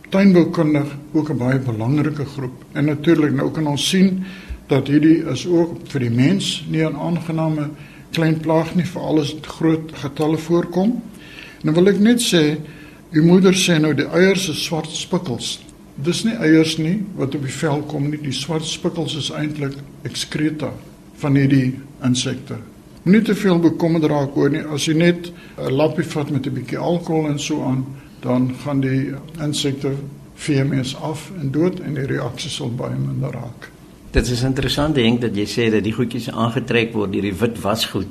Tuinboukundig 0.09 0.97
ook 1.11 1.29
'n 1.29 1.37
baie 1.37 1.59
belangrike 1.59 2.25
groep. 2.25 2.63
En 2.71 2.85
natuurlik 2.85 3.33
nou 3.33 3.51
kan 3.51 3.67
ons 3.67 3.89
sien 3.89 4.23
dat 4.67 4.87
hierdie 4.87 5.25
is 5.25 5.47
ook 5.47 5.77
vir 5.87 5.99
die 5.99 6.09
mens 6.09 6.65
nie 6.69 6.85
'n 6.85 6.95
aangename 6.95 7.69
klein 8.11 8.39
plaag 8.39 8.75
nie 8.75 8.85
vir 8.85 9.01
alles 9.01 9.33
wat 9.33 9.45
groot 9.45 9.91
getalle 9.93 10.37
voorkom. 10.37 11.01
Nou 11.61 11.75
wil 11.75 11.87
ek 11.87 11.99
net 11.99 12.33
sê, 12.33 12.57
u 13.11 13.21
moeder 13.21 13.53
sê 13.53 13.79
nou 13.79 13.93
die 13.93 14.07
eiers 14.07 14.49
is 14.49 14.63
swart 14.63 14.89
spikkels. 14.89 15.64
Dis 15.95 16.23
nie 16.23 16.35
eiers 16.35 16.77
nie 16.77 16.99
wat 17.15 17.35
op 17.35 17.43
die 17.45 17.57
vel 17.57 17.83
kom 17.89 18.09
nie. 18.09 18.21
Die 18.21 18.35
swart 18.35 18.65
spikkels 18.67 19.15
is 19.15 19.31
eintlik 19.31 19.77
ekskreta 20.03 20.71
van 21.21 21.35
hierdie 21.39 21.79
insekte. 22.03 22.59
Moenie 23.05 23.21
te 23.21 23.35
veel 23.37 23.59
bekommerd 23.61 24.07
raak 24.09 24.37
oor 24.37 24.49
nie. 24.49 24.63
As 24.65 24.87
jy 24.87 24.93
net 24.93 25.31
'n 25.57 25.71
lappie 25.71 26.03
vat 26.03 26.29
met 26.29 26.47
'n 26.47 26.53
bietjie 26.53 26.77
alkohol 26.77 27.29
en 27.29 27.39
so 27.39 27.63
aan, 27.63 27.85
dan 28.21 28.55
gaan 28.63 28.81
die 28.81 29.13
insekte 29.39 29.91
VMS 30.35 30.95
af 30.95 31.31
en 31.39 31.51
dood 31.51 31.79
en 31.79 31.93
die 31.93 32.05
reaksie 32.05 32.49
sal 32.49 32.71
baie 32.71 32.95
minder 32.95 33.31
raak. 33.31 33.71
Dit 34.11 34.27
is 34.27 34.41
interessant 34.41 34.95
dink 34.95 35.21
dat 35.21 35.35
jy 35.35 35.45
sê 35.45 35.71
dat 35.71 35.83
die 35.83 35.93
goedjies 35.93 36.29
aangetrek 36.31 36.93
word 36.93 37.11
deur 37.11 37.21
die 37.21 37.35
wit 37.35 37.61
wasgoed. 37.61 38.07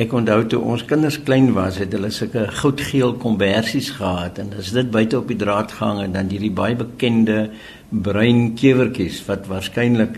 Ek 0.00 0.14
onthou 0.16 0.46
toe 0.48 0.58
ons 0.64 0.80
kinders 0.88 1.18
klein 1.26 1.50
was, 1.52 1.76
het 1.82 1.92
hulle 1.92 2.08
sulke 2.14 2.46
goudgeel 2.62 3.10
kombersies 3.20 3.90
gehad 3.98 4.38
en 4.40 4.54
as 4.56 4.70
dit 4.72 4.86
buite 4.88 5.18
op 5.18 5.26
die 5.28 5.36
draad 5.36 5.74
gehang 5.76 5.98
en 6.06 6.14
dan 6.14 6.30
hierdie 6.32 6.52
baie 6.56 6.76
bekende 6.78 7.50
bruin 7.92 8.54
kewertjies 8.56 9.18
wat 9.26 9.50
waarskynlik 9.50 10.14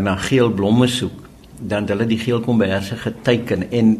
na 0.00 0.14
geel 0.24 0.48
blomme 0.56 0.88
soek, 0.88 1.26
dan 1.60 1.84
hulle 1.90 2.06
die 2.08 2.16
geel 2.22 2.40
komberse 2.46 2.96
geteken 3.02 3.66
en 3.68 3.90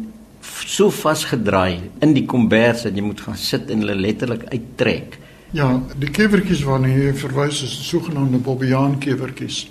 so 0.41 0.89
vasgedraai 0.89 1.91
in 2.01 2.15
die 2.17 2.25
kombers 2.25 2.87
dat 2.87 2.97
jy 2.97 3.03
moet 3.05 3.21
gaan 3.21 3.37
sit 3.37 3.69
en 3.69 3.85
hulle 3.85 3.99
letterlik 3.99 4.47
uittrek. 4.49 5.19
Ja, 5.53 5.67
die 6.01 6.09
kewertjies 6.09 6.63
waarna 6.65 6.89
jy 6.89 7.11
verwys 7.19 7.59
is 7.67 7.75
sogenaamde 7.91 8.39
bobbejaan 8.41 8.97
kewertjies. 9.03 9.67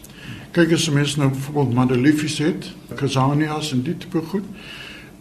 Kyk 0.54 0.76
as 0.78 0.87
mense 0.95 1.19
nou 1.19 1.33
byvoorbeeld 1.35 1.75
madeliefies 1.75 2.38
het, 2.38 2.71
casanias 2.95 3.73
en 3.75 3.83
dit 3.87 3.99
tipe 3.99 4.23
goed. 4.30 4.47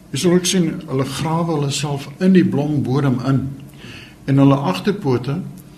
Jy 0.10 0.18
sal 0.18 0.32
ook 0.40 0.48
sien 0.50 0.70
hulle 0.90 1.06
grawe 1.06 1.52
hulle 1.54 1.70
self 1.70 2.08
in 2.18 2.34
die 2.34 2.46
blombodem 2.46 3.20
in. 3.30 3.44
En 4.26 4.42
hulle 4.42 4.56
agterpote 4.72 5.36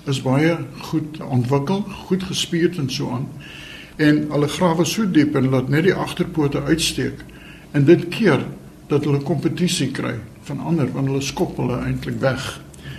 is 0.07 0.21
baie 0.23 0.53
goed 0.87 1.19
ontwikkel, 1.25 1.83
goed 2.07 2.23
gespierd 2.23 2.79
en 2.79 2.87
so 2.89 3.11
aan. 3.11 3.27
En 3.99 4.23
hulle 4.31 4.47
grawe 4.47 4.87
so 4.87 5.03
diep 5.03 5.35
en 5.35 5.51
laat 5.51 5.67
net 5.69 5.83
die 5.89 5.97
agterpote 6.05 6.63
uitsteek. 6.63 7.25
En 7.75 7.83
dit 7.85 8.07
keer 8.15 8.47
dat 8.87 9.03
hulle 9.03 9.19
kompetisie 9.27 9.91
kry 9.91 10.15
van 10.47 10.63
ander 10.63 10.87
want 10.95 11.11
hulle 11.11 11.27
skop 11.27 11.59
hulle 11.59 11.83
eintlik 11.83 12.23
weg. 12.23 12.47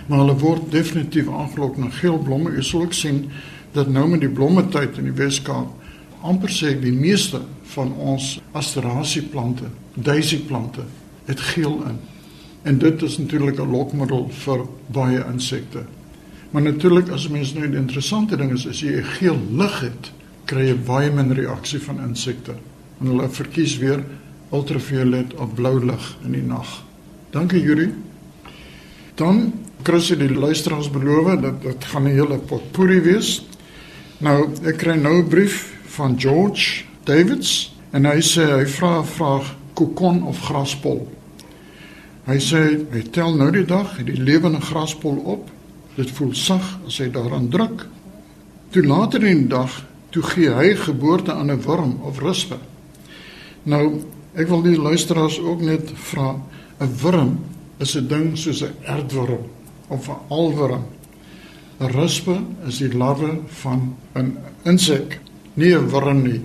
Maar 0.05 0.25
hulle 0.27 0.37
word 0.37 0.69
definitief 0.71 1.33
aangelok 1.33 1.81
na 1.81 1.89
geel 1.97 2.21
blomme. 2.21 2.53
Jy 2.53 2.69
sal 2.69 2.85
ook 2.85 2.93
sien 2.93 3.23
dat 3.73 3.89
nou 3.89 4.05
met 4.11 4.21
die 4.21 4.29
blommetyd 4.29 5.01
in 5.01 5.09
die 5.09 5.17
Weskaap 5.17 5.81
amper 6.23 6.53
sê 6.53 6.77
die 6.79 6.93
meeste 6.93 7.41
van 7.73 7.89
ons 7.99 8.37
asterasieplante, 8.55 9.65
daisy-plante 9.97 10.85
het 11.25 11.39
geel 11.39 11.83
in. 11.87 11.99
En 12.63 12.77
dit 12.77 13.01
is 13.01 13.17
natuurlik 13.17 13.59
'n 13.59 13.71
lokmiddel 13.71 14.29
vir 14.29 14.65
baie 14.87 15.25
insekte. 15.31 15.83
Maar 16.51 16.61
natuurlik 16.61 17.09
as 17.09 17.27
mens 17.27 17.53
nou 17.53 17.69
die 17.69 17.79
interessante 17.79 18.37
ding 18.37 18.51
is 18.51 18.67
as 18.67 18.79
jy 18.79 18.97
'n 18.97 19.03
geel 19.03 19.39
lig 19.51 19.79
het, 19.79 20.11
kry 20.45 20.67
jy 20.67 20.75
baie 20.75 21.11
min 21.11 21.33
reaksie 21.33 21.79
van 21.81 21.99
insekte. 21.99 22.53
En 22.99 23.07
hulle 23.07 23.29
verkies 23.29 23.77
weer 23.77 24.03
ultraviolet 24.51 25.33
of 25.33 25.53
blou 25.53 25.85
lig 25.85 26.17
in 26.23 26.31
die 26.31 26.43
nag. 26.43 26.83
Dankie 27.31 27.61
Yuri. 27.61 27.93
Dan 29.15 29.53
Chris 29.83 30.09
het 30.09 30.19
die 30.19 30.33
luisteraars 30.33 30.91
beloof 30.91 31.41
dat 31.41 31.61
dit 31.61 31.85
gaan 31.85 32.03
'n 32.03 32.15
hele 32.15 32.37
potpourri 32.37 33.01
wees. 33.01 33.45
Nou, 34.17 34.49
ek 34.63 34.77
kry 34.77 34.95
nou 34.95 35.17
'n 35.17 35.27
brief 35.27 35.73
van 35.85 36.19
George 36.19 36.83
Davids 37.03 37.75
en 37.91 38.05
hy 38.05 38.21
sê 38.21 38.45
hy 38.45 38.65
vra 38.65 38.99
'n 38.99 39.05
vraag 39.05 39.55
kokon 39.73 40.23
of 40.23 40.39
graspol. 40.39 41.07
Hy 42.25 42.39
sê 42.39 42.61
hy 42.91 43.01
tel 43.11 43.35
nou 43.35 43.51
die 43.51 43.65
dag 43.65 43.97
die 44.03 44.17
lewende 44.17 44.61
graspol 44.61 45.17
op. 45.17 45.49
Dit 45.95 46.11
voel 46.11 46.33
sag 46.33 46.79
as 46.87 46.97
hy 46.97 47.09
daaraan 47.11 47.49
druk. 47.49 47.87
Toe 48.71 48.83
later 48.83 49.23
in 49.23 49.45
die 49.45 49.47
dag 49.47 49.83
toe 50.09 50.23
gee 50.23 50.49
hy 50.49 50.75
geboorte 50.75 51.33
aan 51.33 51.51
'n 51.51 51.61
worm 51.61 51.99
of 52.01 52.19
ruspe. 52.19 52.57
Nou 53.63 54.03
Ek 54.33 54.49
wil 54.49 54.63
die 54.65 54.79
luisteraars 54.81 55.37
ook 55.45 55.61
net 55.61 55.91
vra, 56.09 56.33
'n 56.81 56.93
wurm 57.01 57.39
is 57.77 57.95
'n 57.95 58.07
ding 58.07 58.37
soos 58.37 58.63
'n 58.63 58.73
aardworm 58.85 59.45
of 59.87 60.09
'n 60.09 60.17
alworm. 60.27 60.85
'n 61.79 61.91
Ruspe 61.91 62.41
is 62.65 62.77
die 62.77 62.97
larwe 62.97 63.39
van 63.61 63.95
'n 64.15 64.37
insek, 64.63 65.19
nie 65.53 65.75
'n 65.75 65.89
wurm 65.89 66.21
nie. 66.23 66.41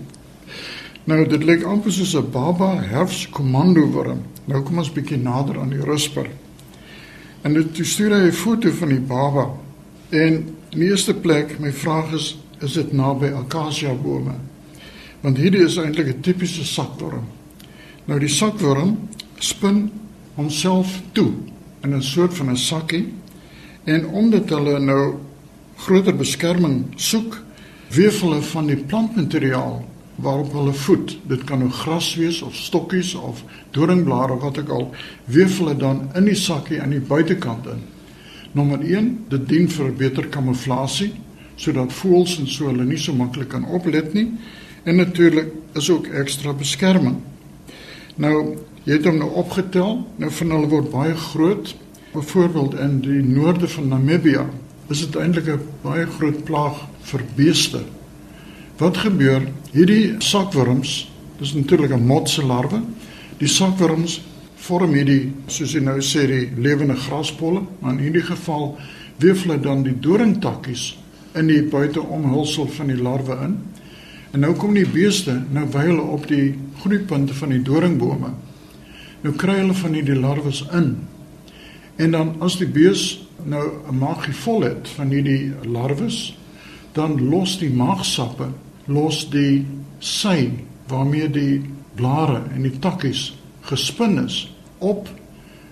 Nou 1.09 1.23
dit 1.25 1.45
lyk 1.45 1.63
amper 1.65 1.93
soos 1.93 2.13
'n 2.17 2.31
baba 2.31 2.83
herfskomando 2.85 3.87
wurm. 3.93 4.21
Nou 4.45 4.63
kom 4.63 4.79
ons 4.79 4.93
bietjie 4.93 5.17
nader 5.17 5.61
aan 5.61 5.71
die 5.71 5.85
rusper. 5.85 6.29
En 7.43 7.55
dit 7.55 7.87
stuur 7.87 8.13
hy 8.13 8.27
'n 8.27 8.33
foto 8.33 8.71
van 8.71 8.89
die 8.89 9.01
baba. 9.01 9.49
En 10.09 10.33
in 10.71 10.79
die 10.79 10.91
eerste 10.91 11.15
plek, 11.15 11.59
my 11.59 11.73
vraag 11.73 12.13
is, 12.13 12.39
is 12.61 12.73
dit 12.73 12.93
naby 12.93 13.27
akasia 13.27 13.95
bome? 13.95 14.35
Want 15.21 15.37
hierdie 15.37 15.65
is 15.65 15.77
eintlik 15.77 16.07
'n 16.09 16.21
tipiese 16.21 16.65
sakworm. 16.65 17.25
Nou 18.05 18.21
die 18.21 18.29
sakworm 18.29 19.09
spin 19.39 19.91
homself 20.35 21.01
toe 21.13 21.33
in 21.83 21.95
'n 21.95 22.03
soort 22.03 22.35
van 22.35 22.51
'n 22.51 22.57
sakkie 22.57 23.13
en 23.85 24.07
omdat 24.07 24.49
hulle 24.49 24.79
nou 24.79 25.15
groter 25.77 26.17
beskerming 26.17 26.85
soek, 26.97 27.43
weef 27.91 28.21
hulle 28.21 28.43
van 28.43 28.67
die 28.67 28.77
plantmateriaal 28.77 29.85
waarop 30.19 30.53
hulle 30.53 30.73
voed. 30.73 31.15
Dit 31.31 31.45
kan 31.47 31.63
nou 31.63 31.71
gras 31.71 32.15
wees 32.19 32.43
of 32.43 32.57
stokkies 32.57 33.15
of 33.15 33.45
doringblare 33.71 34.33
of 34.35 34.43
wat 34.43 34.59
ook 34.59 34.69
al, 34.75 34.91
weef 35.25 35.59
hulle 35.59 35.77
dan 35.77 36.09
in 36.19 36.27
die 36.27 36.39
sakkie 36.39 36.83
aan 36.83 36.95
die 36.97 37.01
buitekant 37.03 37.67
in. 37.71 37.85
Nommer 38.53 38.81
1, 38.83 39.11
dit 39.29 39.49
dien 39.49 39.69
vir 39.71 39.93
beter 39.95 40.27
kamuflasie 40.27 41.13
sodat 41.59 41.93
voëls 41.93 42.39
en 42.39 42.47
so 42.47 42.71
hulle 42.71 42.87
nie 42.87 42.99
so 42.99 43.15
maklik 43.15 43.51
kan 43.51 43.67
oplet 43.75 44.13
nie 44.15 44.29
en 44.87 44.97
natuurlik 44.97 45.51
is 45.79 45.91
ook 45.91 46.07
ekstra 46.21 46.55
beskerming. 46.57 47.19
Nou, 48.19 48.57
jy 48.87 48.97
het 48.97 49.07
hom 49.07 49.19
nou 49.21 49.29
opgetel. 49.39 50.01
Nou 50.19 50.31
van 50.33 50.55
hulle 50.55 50.71
word 50.71 50.91
baie 50.91 51.15
groot. 51.15 51.75
Byvoorbeeld 52.15 52.79
in 52.81 52.99
die 53.05 53.21
noorde 53.23 53.69
van 53.69 53.89
Namibië 53.93 54.47
is 54.89 55.03
dit 55.05 55.17
eintlik 55.17 55.49
'n 55.53 55.61
baie 55.83 56.07
groot 56.07 56.45
plaag 56.45 56.87
vir 57.11 57.23
beeste. 57.37 57.83
Wat 58.79 58.97
gebeur? 58.97 59.43
Hierdie 59.73 60.17
sakwurms, 60.19 61.09
dis 61.39 61.55
natuurlik 61.55 61.93
'n 61.93 62.07
motse 62.07 62.43
larwe. 62.43 62.83
Die 63.39 63.49
sakwurms 63.49 64.21
vorm 64.57 64.95
hierdie 64.95 65.33
soos 65.47 65.73
jy 65.73 65.81
nou 65.81 66.01
sê 66.01 66.27
die 66.27 66.51
lewende 66.57 66.97
graspolle, 66.97 67.63
maar 67.81 67.93
in 67.93 67.99
hierdie 67.99 68.23
geval 68.23 68.79
weef 69.19 69.43
hulle 69.43 69.61
dan 69.61 69.83
die 69.83 69.99
doringtakkies 70.01 70.97
in 71.35 71.47
die 71.47 71.63
buiteomhulsel 71.63 72.67
van 72.67 72.87
die 72.87 73.03
larwe 73.03 73.39
in 73.45 73.57
En 74.31 74.45
nou 74.45 74.53
kom 74.61 74.75
die 74.77 74.89
beeste 74.89 75.39
nou 75.55 75.65
wy 75.73 75.87
hulle 75.87 76.05
op 76.13 76.27
die 76.29 76.53
groeipunte 76.83 77.35
van 77.39 77.55
die 77.55 77.63
doringbome. 77.65 78.35
Nou 79.25 79.33
kry 79.41 79.57
hulle 79.63 79.77
van 79.77 79.97
hierdie 79.97 80.19
larwes 80.19 80.61
in. 80.77 80.91
En 81.99 82.15
dan 82.15 82.35
as 82.45 82.59
die 82.61 82.69
bees 82.69 83.25
nou 83.45 83.65
'n 83.89 83.99
maagie 83.99 84.35
vol 84.35 84.63
het 84.63 84.89
van 84.97 85.11
hierdie 85.11 85.53
larwes, 85.65 86.37
dan 86.93 87.29
los 87.31 87.59
die 87.59 87.71
maagsappe, 87.71 88.49
los 88.89 89.25
die 89.31 89.67
sy 90.01 90.51
waarmee 90.89 91.29
die 91.31 91.63
blare 91.95 92.43
en 92.55 92.63
die 92.63 92.79
takkies 92.79 93.33
gespin 93.69 94.19
is 94.25 94.47
op 94.79 95.09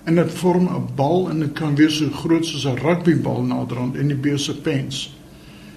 en 0.05 0.15
dit 0.15 0.33
vorm 0.41 0.69
'n 0.69 0.89
bal 0.97 1.31
en 1.31 1.41
dit 1.41 1.53
kan 1.53 1.77
wees 1.77 1.99
so 1.99 2.11
groot 2.11 2.47
soos 2.47 2.67
'n 2.67 2.79
rugbybal 2.79 3.43
naderhand 3.43 3.97
in 3.97 4.09
die 4.09 4.21
bees 4.29 4.45
se 4.45 4.55
pens 4.55 5.17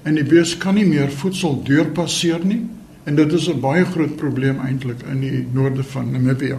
en 0.04 0.16
die 0.16 0.24
bees 0.24 0.58
kan 0.58 0.76
nie 0.76 0.86
meer 0.86 1.12
voedsel 1.12 1.62
deurpasseer 1.64 2.46
nie 2.46 2.62
en 3.04 3.16
dit 3.16 3.34
is 3.34 3.50
'n 3.50 3.60
baie 3.60 3.86
groot 3.86 4.16
probleem 4.16 4.60
eintlik 4.60 5.02
in 5.12 5.20
die 5.20 5.48
noorde 5.54 5.84
van 5.84 6.12
Namibië. 6.12 6.58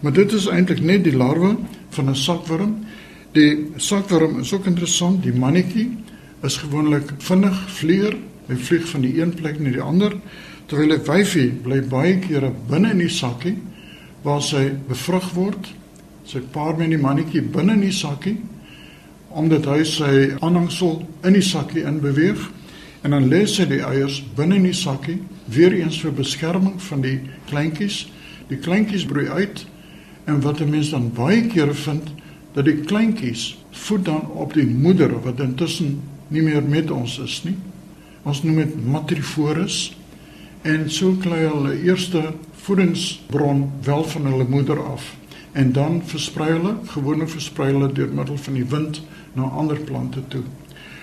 Maar 0.00 0.12
dit 0.12 0.32
is 0.32 0.46
eintlik 0.46 0.80
net 0.80 1.04
die 1.04 1.16
larwe 1.16 1.56
van 1.90 2.08
'n 2.08 2.16
sakwurm. 2.16 2.76
Die 3.32 3.66
sakwurm 3.76 4.38
is 4.38 4.52
ook 4.52 4.66
interessant, 4.66 5.22
die 5.22 5.32
mannetjie 5.32 5.96
is 6.42 6.56
gewoonlik 6.56 7.12
vinnig 7.18 7.70
vlieër, 7.70 8.16
hy 8.48 8.56
vlieg 8.56 8.86
van 8.88 9.04
die 9.04 9.16
een 9.20 9.34
plek 9.36 9.60
na 9.60 9.72
die 9.74 9.84
ander 9.84 10.14
terwyl 10.68 10.92
die 10.92 11.04
wyfie 11.06 11.48
bly 11.64 11.80
baie 11.88 12.18
kere 12.20 12.50
binne 12.68 12.92
in 12.92 13.02
die 13.02 13.12
sakkie 13.12 13.56
waar 14.24 14.42
sy 14.44 14.68
bevrug 14.88 15.30
word. 15.36 15.68
Sy 16.28 16.42
paar 16.52 16.76
met 16.76 16.90
die 16.92 17.00
mannetjie 17.00 17.42
binne 17.54 17.78
in 17.78 17.86
die 17.86 17.94
sakkie 17.94 18.36
omdat 19.38 19.66
hy 19.68 19.82
sy 19.84 20.12
aanhangsel 20.40 21.02
in 21.28 21.36
die 21.36 21.44
sakkie 21.44 21.84
in 21.86 22.00
beweeg 22.00 22.40
en 23.04 23.12
dan 23.14 23.28
lê 23.30 23.44
sy 23.46 23.66
die 23.68 23.82
eiers 23.84 24.22
binne 24.36 24.56
in 24.58 24.66
die 24.68 24.76
sakkie 24.76 25.18
weer 25.52 25.76
eens 25.76 26.00
vir 26.02 26.16
beskerming 26.16 26.78
van 26.88 27.04
die 27.04 27.18
kleintjies. 27.48 28.06
Die 28.48 28.60
kleintjies 28.60 29.06
broei 29.08 29.28
uit 29.28 29.64
en 30.26 30.40
wat 30.44 30.60
'n 30.60 30.70
mens 30.70 30.90
dan 30.90 31.12
baie 31.12 31.46
kere 31.46 31.74
vind 31.74 32.12
dat 32.52 32.64
die 32.64 32.80
kleintjies 32.80 33.56
voed 33.70 34.04
dan 34.04 34.26
op 34.26 34.52
die 34.52 34.66
moeder 34.66 35.20
wat 35.22 35.40
intussen 35.40 36.00
nie 36.28 36.42
meer 36.42 36.62
met 36.62 36.90
ons 36.90 37.18
is 37.18 37.42
nie. 37.44 37.56
Ons 38.22 38.42
noem 38.42 38.56
dit 38.56 38.86
matriforus 38.86 39.96
en 40.62 40.90
so 40.90 41.16
kry 41.22 41.44
hulle 41.44 41.82
eerste 41.82 42.32
voedingsbron 42.64 43.70
wel 43.82 44.04
van 44.04 44.26
hulle 44.26 44.48
moeder 44.48 44.82
af 44.82 45.14
en 45.52 45.72
dan 45.72 46.02
versprei 46.04 46.50
hulle, 46.50 46.74
gewoonlik 46.86 47.28
versprei 47.28 47.72
hulle 47.72 47.92
deur 47.92 48.10
middel 48.14 48.36
van 48.38 48.54
die 48.54 48.66
wind 48.68 49.00
na 49.32 49.42
ander 49.42 49.78
plante 49.80 50.22
toe. 50.28 50.42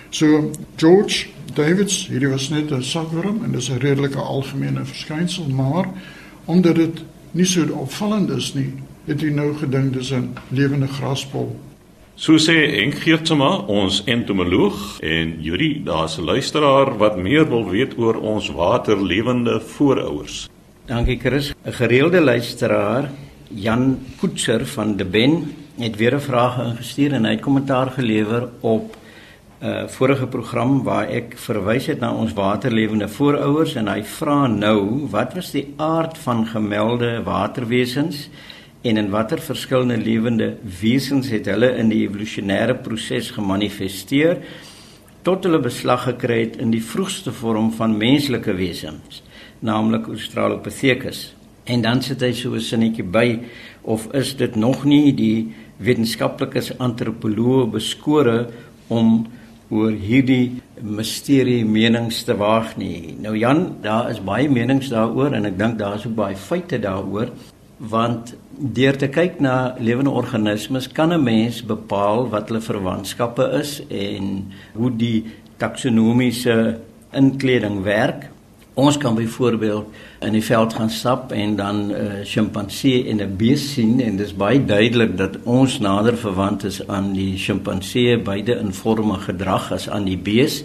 So 0.09 0.51
George 0.75 1.27
Davids, 1.53 2.07
hierdie 2.07 2.29
was 2.29 2.49
net 2.49 2.71
'n 2.71 2.83
sakworm 2.83 3.43
en 3.43 3.51
dis 3.51 3.69
'n 3.69 3.79
redelike 3.79 4.19
algemene 4.19 4.85
verskynsel, 4.85 5.49
maar 5.49 5.89
omdat 6.45 6.75
dit 6.75 7.03
nie 7.31 7.45
so 7.45 7.65
opvallend 7.65 8.29
is 8.29 8.53
nie, 8.53 8.73
het 9.05 9.21
hy 9.21 9.29
nou 9.29 9.53
gedink 9.57 9.93
dis 9.93 10.11
'n 10.11 10.33
lewende 10.49 10.87
graspol. 10.87 11.59
So 12.15 12.37
sê 12.39 12.53
Henk 12.71 13.01
Geertsma, 13.03 13.65
ons 13.67 13.97
entomoloog 14.07 15.01
en 15.03 15.33
Juri, 15.43 15.81
daar's 15.83 16.17
'n 16.17 16.23
luisteraar 16.23 16.97
wat 16.97 17.17
meer 17.17 17.43
wil 17.43 17.67
weet 17.69 17.97
oor 17.97 18.15
ons 18.15 18.47
waterlewende 18.49 19.59
voorouers. 19.59 20.47
Dankie 20.85 21.19
Chris. 21.19 21.53
'n 21.65 21.71
Gereelde 21.71 22.21
luisteraar, 22.21 23.11
Jan 23.49 23.99
Koetser 24.17 24.65
van 24.65 24.95
De 24.95 25.05
Ben, 25.05 25.55
het 25.77 25.95
weer 25.97 26.15
'n 26.15 26.21
vraag 26.21 26.57
ingestuur 26.59 27.13
en 27.13 27.25
hy 27.25 27.31
het 27.31 27.41
kommentaar 27.41 27.91
gelewer 27.91 28.49
op 28.61 28.95
'n 29.59 29.65
uh, 29.65 29.87
vorige 29.87 30.27
program 30.27 30.83
waar 30.83 31.09
ek 31.09 31.37
verwys 31.37 31.85
het 31.85 31.99
na 31.99 32.13
ons 32.13 32.33
waterlewende 32.33 33.07
voorouers 33.07 33.75
en 33.75 33.87
hy 33.87 34.03
vra 34.03 34.47
nou, 34.47 35.07
wat 35.09 35.33
was 35.33 35.51
die 35.51 35.73
aard 35.77 36.17
van 36.17 36.45
gemelde 36.45 37.23
waterwesens 37.23 38.29
en 38.85 39.01
in 39.01 39.09
watter 39.09 39.41
verskillende 39.41 39.97
lewende 39.97 40.55
wesens 40.81 41.31
het 41.33 41.49
hulle 41.49 41.71
in 41.81 41.89
die 41.89 42.03
evolusionêre 42.05 42.77
proses 42.85 43.31
gemanifesteer 43.33 44.43
tot 45.25 45.43
hulle 45.47 45.59
beslag 45.59 46.05
gekry 46.05 46.43
het 46.43 46.59
in 46.61 46.69
die 46.69 46.83
vroegste 46.83 47.33
vorm 47.33 47.71
van 47.73 47.97
menslike 47.97 48.53
wesens? 48.53 49.23
naamlik 49.65 50.07
Australopithecus. 50.07 51.33
En 51.63 51.81
dan 51.81 52.01
sit 52.01 52.21
hy 52.21 52.31
so 52.33 52.53
'n 52.53 52.61
sinnetjie 52.61 53.03
by 53.03 53.39
of 53.81 54.13
is 54.13 54.35
dit 54.35 54.55
nog 54.55 54.85
nie 54.85 55.13
die 55.13 55.53
wetenskaplikes 55.77 56.77
antropoloë 56.77 57.71
beskore 57.71 58.49
om 58.87 59.27
oor 59.69 59.91
hierdie 59.91 60.61
misterie 60.81 61.65
menings 61.65 62.23
te 62.23 62.37
waag 62.37 62.77
nie. 62.77 63.15
Nou 63.19 63.37
Jan, 63.37 63.75
daar 63.81 64.09
is 64.11 64.23
baie 64.23 64.49
menings 64.49 64.89
daaroor 64.89 65.33
en 65.33 65.45
ek 65.45 65.57
dink 65.57 65.77
daar 65.77 65.95
is 65.95 66.05
ook 66.05 66.15
baie 66.15 66.35
feite 66.35 66.79
daaroor 66.79 67.31
want 67.77 68.35
deur 68.49 68.95
te 68.97 69.07
kyk 69.11 69.39
na 69.43 69.75
lewende 69.79 70.09
organismes 70.09 70.87
kan 70.91 71.13
'n 71.13 71.23
mens 71.23 71.65
bepaal 71.65 72.29
wat 72.29 72.47
hulle 72.47 72.61
verwantskappe 72.61 73.49
is 73.59 73.81
en 73.87 74.51
hoe 74.73 74.95
die 74.95 75.25
taksonomiese 75.57 76.79
inkleding 77.11 77.83
werk. 77.83 78.29
Ons 78.73 78.97
kan 78.97 79.15
byvoorbeeld 79.15 79.85
in 80.19 80.31
die 80.31 80.43
veld 80.43 80.73
gaan 80.73 80.89
stap 80.89 81.31
en 81.31 81.55
dan 81.55 81.87
'n 81.87 81.91
uh, 81.91 82.23
sjimpansee 82.23 83.07
en 83.07 83.21
'n 83.21 83.35
bees 83.37 83.73
sien 83.73 83.99
en 84.01 84.17
dit 84.17 84.25
is 84.25 84.35
baie 84.35 84.65
duidelik 84.65 85.17
dat 85.17 85.37
ons 85.43 85.79
nader 85.79 86.17
verwant 86.17 86.63
is 86.63 86.87
aan 86.87 87.13
die 87.13 87.37
sjimpansee 87.37 88.17
beide 88.17 88.59
in 88.59 88.73
vorme 88.73 89.17
gedrag 89.19 89.71
as 89.71 89.89
aan 89.89 90.03
die 90.03 90.17
bees 90.17 90.63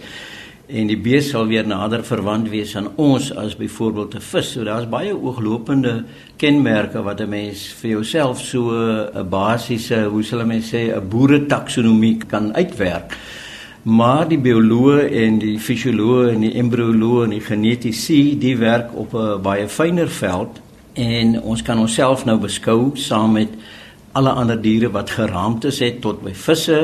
en 0.73 0.87
die 0.91 0.99
bees 0.99 1.31
sal 1.31 1.49
weer 1.51 1.67
nader 1.67 2.05
verwant 2.07 2.49
wees 2.53 2.77
aan 2.79 2.89
ons 2.97 3.31
as 3.37 3.57
byvoorbeeld 3.59 4.15
'n 4.15 4.21
vis. 4.21 4.53
So 4.53 4.65
daar's 4.65 4.89
baie 4.89 5.15
ooglopende 5.15 6.05
kenmerke 6.37 7.03
wat 7.03 7.21
'n 7.21 7.29
mens 7.29 7.75
vir 7.81 7.91
jouself 7.91 8.41
so 8.41 8.71
'n 8.71 9.29
basiese, 9.29 10.05
hoe 10.05 10.23
sal 10.23 10.41
'n 10.41 10.47
mens 10.47 10.71
sê, 10.73 10.95
'n 10.95 11.09
boere 11.09 11.47
taksonomie 11.47 12.19
kan 12.27 12.55
uitwerk. 12.55 13.17
Maar 13.83 14.29
die 14.29 14.39
bioloë 14.39 15.09
en 15.11 15.39
die 15.39 15.59
fisioloë 15.59 16.33
en 16.35 16.41
die 16.41 16.55
embrioloë 16.55 17.25
en 17.25 17.31
die 17.31 17.41
genetici, 17.41 18.39
die 18.39 18.57
werk 18.59 18.91
op 18.95 19.15
'n 19.15 19.43
baie 19.43 19.69
fynere 19.69 20.09
veld 20.09 20.61
en 20.93 21.43
ons 21.43 21.63
kan 21.63 21.79
onsself 21.79 22.25
nou 22.25 22.39
beskou 22.39 22.91
saam 22.95 23.33
met 23.33 23.49
alle 24.13 24.31
ander 24.31 24.59
diere 24.61 24.91
wat 24.91 25.11
geraamtes 25.11 25.79
het 25.79 26.01
tot 26.01 26.23
by 26.23 26.33
visse 26.35 26.79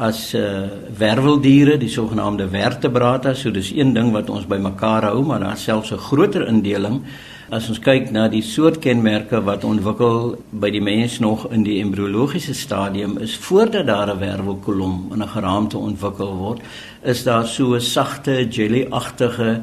as 0.00 0.34
uh, 0.34 0.68
werveldiere, 0.96 1.76
die 1.78 1.90
sogenaamde 1.92 2.48
vertebrata. 2.48 3.34
So 3.34 3.52
dis 3.52 3.72
een 3.76 3.92
ding 3.94 4.12
wat 4.12 4.30
ons 4.30 4.48
bymekaar 4.48 5.10
hou, 5.10 5.20
maar 5.24 5.44
daar's 5.44 5.64
selfs 5.68 5.92
'n 5.92 5.98
groter 6.08 6.46
indeling 6.48 7.02
As 7.50 7.64
ons 7.66 7.80
kyk 7.82 8.12
na 8.14 8.28
die 8.30 8.44
soort 8.46 8.76
kenmerke 8.78 9.40
wat 9.42 9.64
ontwikkel 9.66 10.36
by 10.62 10.68
die 10.70 10.82
mens 10.86 11.16
nog 11.18 11.48
in 11.50 11.64
die 11.66 11.80
embriologiese 11.82 12.54
stadium 12.54 13.16
is 13.18 13.34
voordat 13.42 13.88
daar 13.88 14.12
'n 14.14 14.20
wervelkolom 14.20 15.10
in 15.12 15.22
'n 15.22 15.28
geraamte 15.34 15.78
ontwikkel 15.78 16.36
word, 16.36 16.60
is 17.02 17.24
daar 17.24 17.46
so 17.46 17.74
'n 17.74 17.80
sagte 17.80 18.46
jelly-agtige 18.48 19.62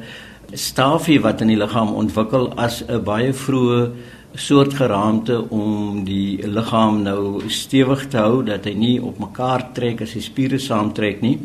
stafie 0.52 1.20
wat 1.20 1.40
in 1.40 1.48
die 1.48 1.56
liggaam 1.56 1.94
ontwikkel 1.94 2.52
as 2.56 2.84
'n 2.84 3.02
baie 3.04 3.32
vroeë 3.32 3.90
soort 4.38 4.74
geraamte 4.78 5.36
om 5.50 6.04
die 6.06 6.38
liggaam 6.46 7.02
nou 7.02 7.48
stewig 7.50 8.06
te 8.08 8.20
hou 8.22 8.42
dat 8.46 8.64
hy 8.68 8.74
nie 8.78 8.96
op 9.02 9.18
mekaar 9.18 9.68
trek 9.74 10.02
as 10.06 10.14
die 10.14 10.22
spiere 10.24 10.60
saamtrek 10.62 11.22
nie. 11.22 11.36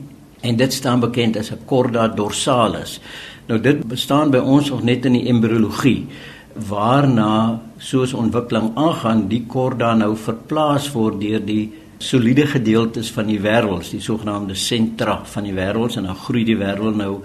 En 0.44 0.58
dit 0.60 0.74
staan 0.74 1.00
bekend 1.00 1.38
as 1.38 1.52
'n 1.52 1.66
chorda 1.66 2.08
dorsalis. 2.08 3.00
Nou 3.48 3.60
dit 3.60 3.88
bestaan 3.88 4.32
by 4.32 4.38
ons 4.38 4.70
nog 4.70 4.84
net 4.84 5.06
in 5.06 5.14
die 5.14 5.28
embriologie 5.28 6.08
waarna 6.56 7.60
soos 7.78 8.14
ontwikkeling 8.14 8.72
aangaan 8.76 9.28
die 9.28 9.46
chorda 9.48 9.94
nou 9.96 10.16
verplaas 10.16 10.92
word 10.94 11.20
deur 11.22 11.42
die 11.46 11.72
soliede 11.98 12.46
gedeeltes 12.48 13.12
van 13.12 13.28
die 13.28 13.40
wêreld, 13.40 13.92
die 13.92 14.02
sogenaamde 14.02 14.56
sentra 14.56 15.22
van 15.26 15.44
die 15.44 15.56
wêreld 15.56 15.98
en 15.98 16.04
dan 16.04 16.16
groei 16.16 16.44
die 16.44 16.58
wêreld 16.60 16.96
nou 17.00 17.22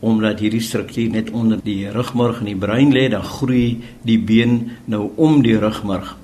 omdat 0.00 0.40
hierdie 0.40 0.60
struktuur 0.60 1.10
net 1.10 1.30
onder 1.30 1.58
die 1.64 1.90
rugmurg 1.90 2.38
en 2.42 2.50
die 2.50 2.56
brein 2.56 2.92
lê, 2.92 3.08
dan 3.08 3.24
groei 3.24 3.82
die 4.02 4.18
been 4.18 4.70
nou 4.84 5.10
om 5.16 5.42
die 5.42 5.58
rugmurg. 5.58 6.16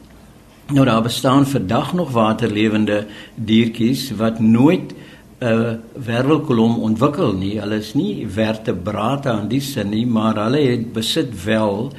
Nou 0.73 0.85
daar 0.85 1.03
bestaan 1.03 1.47
vandag 1.47 1.93
nog 1.93 2.11
waterlewende 2.11 3.07
diertjies 3.35 4.11
wat 4.17 4.41
nooit 4.41 4.95
'n 5.43 5.81
wervelkolom 6.05 6.79
ontwikkel 6.79 7.33
nie. 7.33 7.59
Hulle 7.61 7.77
is 7.77 7.95
nie 7.95 8.27
vertebrate 8.29 9.29
aan 9.29 9.49
die 9.49 9.61
sin 9.61 9.89
nie, 9.89 10.07
maar 10.07 10.35
hulle 10.35 10.61
het 10.61 10.93
besit 10.93 11.45
wel 11.45 11.93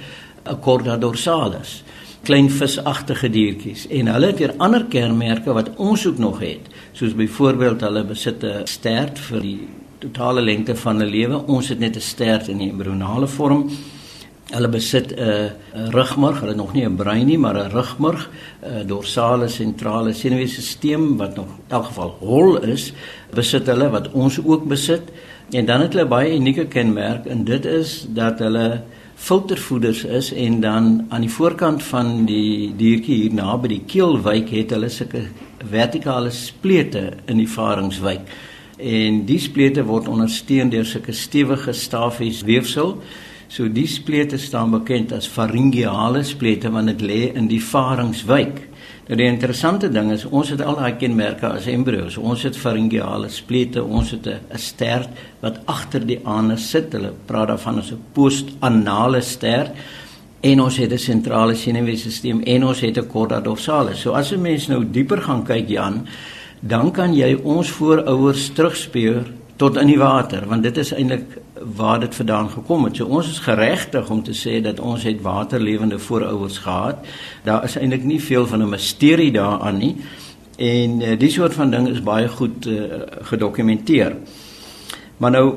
'n 0.45 0.61
chorda 0.61 0.97
dorsalis, 0.97 1.83
klein 2.23 2.49
visagtige 2.49 3.29
diertjies 3.29 3.87
en 3.87 4.07
hulle 4.07 4.25
het 4.25 4.39
weer 4.39 4.53
ander 4.57 4.85
kenmerke 4.85 5.53
wat 5.53 5.75
ons 5.75 6.07
ook 6.07 6.17
nog 6.17 6.39
het, 6.39 6.67
soos 6.91 7.15
byvoorbeeld 7.15 7.81
hulle 7.81 8.03
besit 8.03 8.43
'n 8.43 8.65
stert 8.65 9.19
vir 9.19 9.41
die 9.41 9.59
totale 10.03 10.41
lengte 10.41 10.75
van 10.75 10.97
'n 10.97 11.09
lewe. 11.09 11.37
Ons 11.47 11.69
het 11.69 11.79
net 11.79 11.95
'n 11.95 11.99
stert 11.99 12.47
in 12.47 12.57
die 12.57 12.69
embrionale 12.69 13.27
vorm. 13.27 13.69
Hulle 14.51 14.69
besit 14.69 15.13
'n 15.15 15.51
rugmurg, 15.91 16.39
hulle 16.39 16.55
nog 16.55 16.73
nie 16.73 16.85
'n 16.85 16.95
brein 16.95 17.25
nie, 17.25 17.37
maar 17.37 17.55
'n 17.55 17.71
rugmurg, 17.71 18.29
'n 18.61 18.87
dorsale 18.87 19.47
sentrale 19.47 20.13
senuweestelsel 20.13 21.15
wat 21.17 21.35
nog 21.35 21.45
in 21.45 21.75
elk 21.75 21.85
geval 21.85 22.15
hol 22.19 22.57
is, 22.61 22.93
besit 23.33 23.67
hulle 23.67 23.89
wat 23.89 24.11
ons 24.11 24.39
ook 24.45 24.67
besit. 24.67 25.01
En 25.51 25.65
dan 25.65 25.81
het 25.81 25.93
hulle 25.93 26.07
baie 26.07 26.35
unieke 26.35 26.65
kenmerk 26.65 27.25
en 27.25 27.43
dit 27.43 27.65
is 27.65 28.05
dat 28.09 28.39
hulle 28.39 28.81
filtervoeders 29.15 30.03
is 30.03 30.33
en 30.33 30.59
dan 30.59 31.05
aan 31.09 31.21
die 31.21 31.29
voorkant 31.29 31.83
van 31.83 32.25
die 32.25 32.73
diertjie 32.75 33.15
hier 33.15 33.33
naby 33.33 33.67
die 33.67 33.83
keelwyk 33.85 34.49
het 34.49 34.69
hulle 34.69 34.89
sulke 34.89 35.21
vertikale 35.69 36.31
splete 36.31 37.13
in 37.25 37.37
die 37.37 37.49
varingswyk. 37.49 38.21
En 38.77 39.25
die 39.25 39.39
splete 39.39 39.83
word 39.85 40.07
ondersteun 40.07 40.69
deur 40.69 40.85
sulke 40.85 41.13
stewige 41.13 41.73
stafies 41.73 42.41
weefsel. 42.41 42.97
So 43.53 43.69
die 43.69 43.87
splete 43.87 44.39
staan 44.41 44.71
bekend 44.73 45.11
as 45.13 45.27
faringiale 45.29 46.23
splete 46.25 46.71
want 46.73 46.89
dit 46.89 47.01
lê 47.05 47.21
in 47.37 47.47
die 47.47 47.61
varingswyk. 47.61 48.69
Nou 49.03 49.17
die 49.19 49.27
interessante 49.27 49.89
ding 49.91 50.13
is 50.13 50.23
ons 50.25 50.49
het 50.53 50.61
al 50.63 50.77
daai 50.79 50.95
kenmerke 50.97 51.49
as 51.51 51.67
embrio's. 51.69 52.17
Ons 52.17 52.45
het 52.47 52.57
faringiale 52.57 53.29
splete, 53.29 53.83
ons 53.83 54.11
het 54.15 54.27
'n 54.27 54.57
stert 54.57 55.09
wat 55.41 55.59
agter 55.65 56.05
die 56.07 56.19
anus 56.23 56.69
sit. 56.69 56.93
Hulle 56.93 57.13
praat 57.25 57.49
daarvan 57.49 57.79
as 57.79 57.91
'n 57.91 58.01
postanale 58.13 59.21
stert 59.21 59.71
en 60.41 60.61
ons 60.61 60.77
het 60.77 60.91
'n 60.91 60.97
sentrale 60.97 61.55
senuweestelsel 61.55 62.41
en 62.43 62.63
ons 62.63 62.79
het 62.79 62.97
'n 62.97 63.09
chorda 63.09 63.39
dorsalis. 63.39 63.99
So 63.99 64.13
as 64.13 64.31
'n 64.31 64.41
mens 64.41 64.67
nou 64.67 64.83
dieper 64.91 65.21
gaan 65.21 65.43
kyk 65.43 65.69
Jan, 65.69 66.07
dan 66.63 66.91
kan 66.95 67.11
jy 67.15 67.33
ons 67.43 67.71
voorouers 67.75 68.49
terugspeur 68.55 69.25
tot 69.59 69.77
in 69.77 69.89
die 69.91 69.99
water 69.99 70.45
want 70.47 70.63
dit 70.63 70.77
is 70.79 70.93
eintlik 70.95 71.39
waar 71.75 71.99
dit 71.99 72.15
vandaan 72.15 72.49
gekom 72.49 72.85
het. 72.87 72.97
So 72.99 73.05
ons 73.05 73.29
is 73.29 73.39
geregtig 73.43 74.09
om 74.11 74.23
te 74.23 74.33
sê 74.35 74.57
dat 74.63 74.79
ons 74.79 75.03
het 75.03 75.21
waterlewende 75.23 75.99
voorouers 75.99 76.57
gehad. 76.63 77.05
Daar 77.43 77.63
is 77.63 77.77
eintlik 77.79 78.03
nie 78.03 78.19
veel 78.21 78.47
van 78.47 78.63
'n 78.63 78.69
misterie 78.69 79.31
daaraan 79.31 79.77
nie. 79.77 79.95
En 80.57 81.01
uh, 81.01 81.19
die 81.19 81.29
soort 81.29 81.53
van 81.53 81.71
ding 81.71 81.87
is 81.87 82.03
baie 82.03 82.27
goed 82.27 82.65
uh, 82.65 82.83
gedokumenteer. 83.21 84.15
Maar 85.17 85.31
nou 85.31 85.53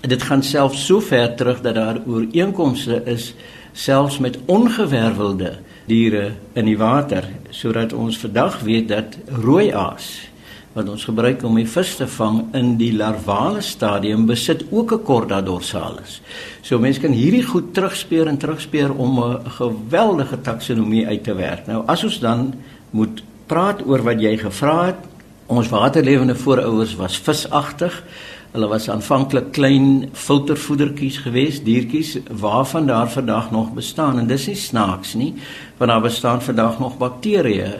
dit 0.00 0.22
gaan 0.22 0.42
selfs 0.42 0.86
so 0.86 1.00
ver 1.00 1.34
terug 1.34 1.60
dat 1.60 1.74
daar 1.74 2.00
ooreenkomste 2.06 3.02
is 3.04 3.34
selfs 3.72 4.18
met 4.18 4.38
ongewervelde 4.46 5.58
diere 5.86 6.32
in 6.54 6.64
die 6.64 6.78
water 6.78 7.28
sodat 7.50 7.92
ons 7.92 8.18
vandag 8.18 8.60
weet 8.60 8.88
dat 8.88 9.16
rooi 9.42 9.72
aas 9.72 10.32
wat 10.72 10.88
ons 10.88 11.04
gebruik 11.04 11.42
om 11.44 11.58
die 11.60 11.68
vis 11.68 11.96
te 11.98 12.06
vang 12.08 12.38
in 12.56 12.76
die 12.80 12.92
larvale 12.96 13.60
stadium 13.64 14.24
besit 14.26 14.64
ook 14.70 14.92
'n 14.92 15.04
chorda 15.04 15.40
dorsalis. 15.42 16.20
So 16.62 16.78
mense 16.78 17.00
kan 17.00 17.12
hierdie 17.12 17.44
goed 17.44 17.74
terugspeur 17.74 18.26
en 18.26 18.38
terugspeur 18.38 18.94
om 18.94 19.20
'n 19.20 19.50
geweldige 19.50 20.40
taksonomie 20.40 21.06
uit 21.06 21.24
te 21.24 21.34
werk. 21.34 21.66
Nou 21.66 21.84
as 21.86 22.04
ons 22.04 22.18
dan 22.20 22.54
moet 22.90 23.22
praat 23.46 23.86
oor 23.86 24.02
wat 24.02 24.20
jy 24.20 24.36
gevra 24.36 24.86
het, 24.86 24.96
ons 25.46 25.68
waterlewende 25.68 26.34
voorouers 26.34 26.94
was 26.96 27.18
visagtig. 27.18 28.02
Hulle 28.52 28.68
was 28.68 28.90
aanvanklik 28.92 29.46
klein 29.56 30.10
filtervoedertjies 30.12 31.22
geweest, 31.24 31.62
diertjies 31.64 32.18
waarvan 32.28 32.86
daar 32.86 33.08
vandag 33.10 33.50
nog 33.50 33.70
bestaan. 33.72 34.18
En 34.18 34.26
dis 34.28 34.44
nie 34.46 34.56
snaaks 34.60 35.14
nie, 35.16 35.30
want 35.78 35.90
daar 35.90 36.04
bestaan 36.04 36.42
vandag 36.44 36.76
nog 36.78 36.98
bakterieë 37.00 37.70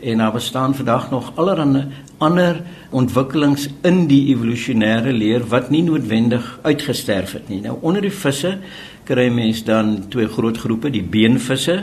en 0.00 0.18
daar 0.18 0.32
bestaan 0.32 0.74
vandag 0.74 1.10
nog 1.10 1.32
allerlei 1.34 1.86
ander 2.18 2.62
ontwikkelings 2.90 3.68
in 3.84 4.06
die 4.08 4.22
evolusionêre 4.32 5.12
leer 5.12 5.44
wat 5.52 5.70
nie 5.70 5.82
noodwendig 5.84 6.58
uitgesterf 6.62 7.32
het 7.36 7.48
nie. 7.48 7.60
Nou 7.60 7.76
onder 7.80 8.04
die 8.04 8.12
visse 8.12 8.56
kry 9.06 9.28
mens 9.30 9.62
dan 9.64 10.08
twee 10.10 10.28
groot 10.28 10.58
groepe, 10.58 10.90
die 10.90 11.04
beenvisse 11.04 11.76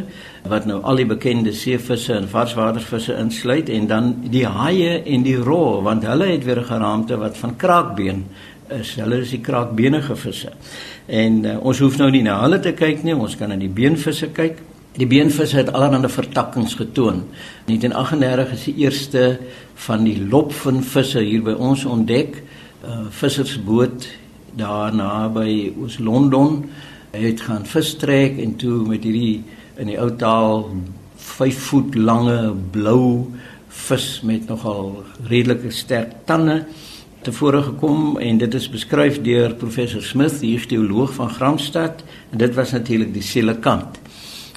wat 0.49 0.65
nou 0.65 0.81
al 0.81 0.99
die 0.99 1.07
bekende 1.07 1.53
seevisse 1.55 2.15
en 2.17 2.27
varswatervisse 2.29 3.15
insluit 3.19 3.69
en 3.69 3.87
dan 3.87 4.09
die 4.33 4.45
haie 4.47 4.99
en 5.03 5.23
die 5.23 5.37
roo 5.37 5.81
want 5.85 6.05
hulle 6.07 6.33
het 6.33 6.43
weer 6.45 6.59
'n 6.59 6.71
geraamte 6.73 7.17
wat 7.17 7.37
van 7.37 7.55
kraakbeen 7.55 8.25
is. 8.69 8.95
Hulle 8.95 9.21
is 9.21 9.29
die 9.29 9.41
kraakbenige 9.41 10.15
visse. 10.15 10.51
En 11.05 11.45
uh, 11.45 11.57
ons 11.65 11.79
hoef 11.79 11.97
nou 11.97 12.09
nie 12.11 12.23
na 12.23 12.41
hulle 12.41 12.59
te 12.59 12.73
kyk 12.73 13.03
nie, 13.03 13.15
ons 13.15 13.35
kan 13.35 13.49
na 13.49 13.55
die 13.55 13.69
beenvisse 13.69 14.27
kyk. 14.27 14.57
Die 14.93 15.07
beenvisse 15.09 15.57
het 15.57 15.71
allerlei 15.73 16.09
vertakkings 16.09 16.75
getoon. 16.77 17.23
In 17.65 17.79
1938 17.79 18.51
is 18.53 18.65
die 18.67 18.75
eerste 18.83 19.39
van 19.87 20.03
die 20.05 20.19
lopvinvisse 20.21 21.23
hier 21.25 21.41
by 21.41 21.55
ons 21.57 21.85
ontdek. 21.89 22.43
'n 22.83 22.89
uh, 22.89 23.07
Vissersboot 23.09 24.05
daar 24.53 24.93
naby 24.93 25.73
Oos-London 25.81 26.65
het 27.11 27.41
gaan 27.41 27.65
vis 27.65 27.95
trek 27.97 28.37
en 28.37 28.55
toe 28.55 28.85
met 28.87 29.03
hierdie 29.03 29.43
in 29.81 29.89
die 29.89 29.97
ou 29.97 30.11
taal 30.15 30.69
5 31.17 31.63
voet 31.71 31.95
lange 31.95 32.53
blou 32.71 33.33
vis 33.67 34.21
met 34.21 34.45
nogal 34.47 35.03
redelike 35.25 35.71
sterk 35.71 36.13
tande 36.25 36.65
tevore 37.23 37.63
gekom 37.63 38.19
en 38.19 38.37
dit 38.37 38.53
is 38.53 38.69
beskryf 38.69 39.21
deur 39.25 39.55
professor 39.55 40.03
Smith, 40.03 40.39
die 40.39 40.59
teoloog 40.59 41.13
van 41.17 41.29
Gramstad 41.29 42.03
en 42.29 42.37
dit 42.37 42.53
was 42.53 42.71
natuurlik 42.71 43.13
die 43.13 43.25
selekant 43.25 44.02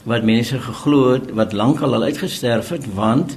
wat 0.06 0.22
mense 0.22 0.58
geglo 0.62 1.12
het 1.16 1.32
wat 1.34 1.52
lankal 1.52 1.94
al 1.94 2.06
uitgesterf 2.06 2.68
het 2.74 2.86
want 2.94 3.36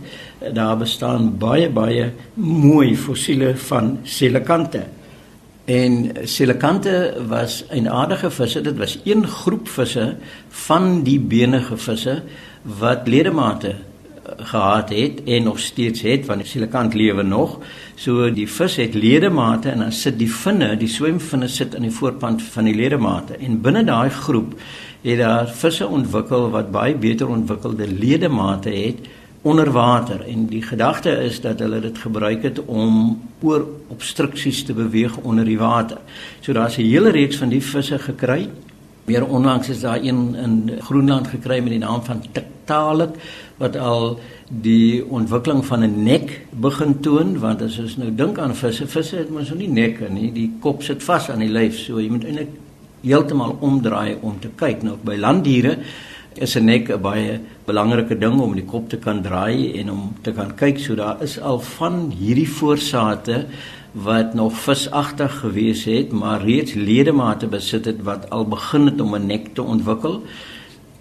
daar 0.54 0.78
bestaan 0.78 1.32
baie 1.42 1.70
baie 1.70 2.12
mooi 2.34 2.96
fossiele 2.98 3.56
van 3.58 3.98
selekante. 4.04 4.86
En 5.66 6.12
selekante 6.24 7.14
was 7.28 7.66
'n 7.70 7.88
aardige 7.88 8.32
visse, 8.32 8.62
dit 8.62 8.78
was 8.78 9.00
een 9.04 9.28
groep 9.28 9.68
visse 9.68 10.16
van 10.50 11.04
die 11.04 11.20
benige 11.20 11.78
visse 11.78 12.22
wat 12.80 13.08
ledemate 13.08 13.68
eh, 13.70 14.32
gehad 14.38 14.90
het 14.90 15.24
en 15.24 15.44
nog 15.44 15.60
steeds 15.60 16.02
het 16.02 16.26
want 16.26 16.40
die 16.40 16.50
selekant 16.50 16.94
lewe 16.94 17.24
nog. 17.24 17.60
So 17.96 18.34
die 18.34 18.48
vis 18.48 18.76
het 18.76 18.94
ledemate 18.94 19.70
en 19.70 19.78
dan 19.78 19.92
sit 19.92 20.20
die 20.20 20.34
vinne, 20.34 20.78
die 20.78 20.88
swemvinne 20.88 21.48
sit 21.48 21.74
in 21.74 21.82
die 21.82 21.92
voorpand 21.92 22.42
van 22.42 22.64
die 22.64 22.76
ledemate 22.76 23.34
en 23.34 23.62
binne 23.62 23.84
daai 23.84 24.10
groep 24.10 24.54
het 25.02 25.18
daar 25.18 25.48
visse 25.48 25.88
ontwikkel 25.88 26.50
wat 26.50 26.72
baie 26.72 26.96
beter 26.96 27.28
ontwikkelde 27.28 27.88
ledemate 27.88 28.70
het 28.70 29.08
onder 29.42 29.72
water 29.72 30.26
en 30.28 30.46
die 30.46 30.62
gedagte 30.62 31.10
is 31.10 31.42
dat 31.42 31.60
hulle 31.60 31.80
dit 31.80 31.98
gebruik 31.98 32.44
het 32.44 32.60
om 32.66 33.22
oor 33.42 33.68
obstruksies 33.88 34.64
te 34.64 34.74
beweeg 34.74 35.16
onder 35.18 35.46
die 35.46 35.58
water. 35.58 35.98
So 36.42 36.54
daar's 36.54 36.78
'n 36.78 36.82
hele 36.82 37.10
reeks 37.10 37.38
van 37.38 37.50
die 37.50 37.64
visse 37.64 38.00
gekry. 38.00 38.50
Meer 39.06 39.26
onlangs 39.26 39.70
is 39.70 39.80
daar 39.80 40.00
een 40.02 40.36
in 40.36 40.72
Groenland 40.80 41.28
gekry 41.28 41.60
met 41.60 41.70
die 41.70 41.80
naam 41.80 42.04
van 42.04 42.22
Tiktaalik 42.32 43.10
wat 43.58 43.78
al 43.78 44.20
die 44.50 45.06
ontwikkeling 45.06 45.66
van 45.66 45.84
'n 45.84 46.04
nek 46.04 46.46
begin 46.50 47.00
toon 47.00 47.40
want 47.40 47.62
as 47.62 47.80
ons 47.80 47.98
nou 47.98 48.16
dink 48.16 48.38
aan 48.38 48.56
visse, 48.56 48.88
visse 48.88 49.16
het 49.16 49.30
mos 49.30 49.54
nie 49.54 49.70
nekke 49.70 50.10
nie, 50.10 50.32
die 50.32 50.52
kop 50.60 50.84
sit 50.84 51.04
vas 51.04 51.30
aan 51.30 51.40
die 51.40 51.50
lyf. 51.50 51.78
So 51.78 52.00
jy 52.00 52.10
moet 52.10 52.24
eintlik 52.24 52.50
heeltemal 53.02 53.58
omdraai 53.60 54.18
om 54.22 54.40
te 54.40 54.50
kyk. 54.56 54.84
Nou 54.84 54.98
by 55.04 55.16
landdiere 55.16 55.78
is 56.36 56.56
'n 56.56 56.66
nek 56.66 56.90
'n 56.90 57.02
baie 57.02 57.40
belangrike 57.66 58.18
ding 58.18 58.40
om 58.40 58.54
die 58.54 58.66
kop 58.66 58.90
te 58.90 58.98
kan 58.98 59.22
draai 59.22 59.80
en 59.80 59.92
om 59.92 60.16
te 60.22 60.32
kan 60.32 60.56
kyk. 60.56 60.80
So 60.80 60.96
daar 60.96 61.18
is 61.22 61.40
al 61.40 61.60
van 61.60 62.14
hierdie 62.20 62.50
voorsate 62.50 63.46
wat 63.92 64.34
nog 64.34 64.54
visagtig 64.54 65.40
gewees 65.40 65.84
het, 65.86 66.12
maar 66.12 66.42
reeds 66.42 66.74
ledemate 66.74 67.48
besit 67.48 67.86
het 67.86 68.04
wat 68.04 68.30
al 68.30 68.46
begin 68.46 68.86
het 68.86 69.02
om 69.02 69.16
'n 69.16 69.26
nek 69.26 69.54
te 69.54 69.64
ontwikkel. 69.64 70.24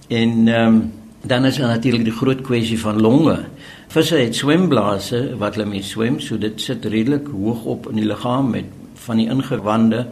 En 0.09 0.49
ehm 0.49 0.67
um, 0.67 0.93
dan 1.23 1.45
is 1.45 1.57
daar 1.57 1.69
natuurlik 1.69 2.05
die 2.05 2.13
groot 2.13 2.41
kwessie 2.41 2.81
van 2.81 3.01
longe. 3.01 3.45
Visse 3.89 4.17
het 4.17 4.37
swemblase 4.37 5.37
wat 5.39 5.55
hulle 5.55 5.67
mee 5.67 5.83
swem, 5.83 6.21
so 6.21 6.39
dit 6.39 6.61
sit 6.61 6.85
redelik 6.85 7.27
hoog 7.27 7.65
op 7.65 7.89
in 7.91 7.97
die 7.97 8.07
liggaam 8.07 8.51
met 8.51 8.65
van 8.95 9.17
die 9.17 9.29
ingewande 9.29 10.07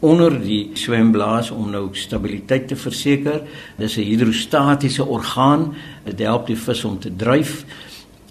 onder 0.00 0.40
die 0.40 0.70
swemblaas 0.72 1.50
om 1.50 1.70
nou 1.70 1.88
stabiliteit 1.92 2.68
te 2.68 2.76
verseker. 2.76 3.42
Dis 3.76 3.96
'n 3.96 4.00
hidrostatiese 4.00 5.04
orgaan. 5.04 5.74
Dit 6.04 6.18
help 6.18 6.46
die 6.46 6.56
vis 6.56 6.84
om 6.84 6.98
te 6.98 7.16
dryf. 7.16 7.64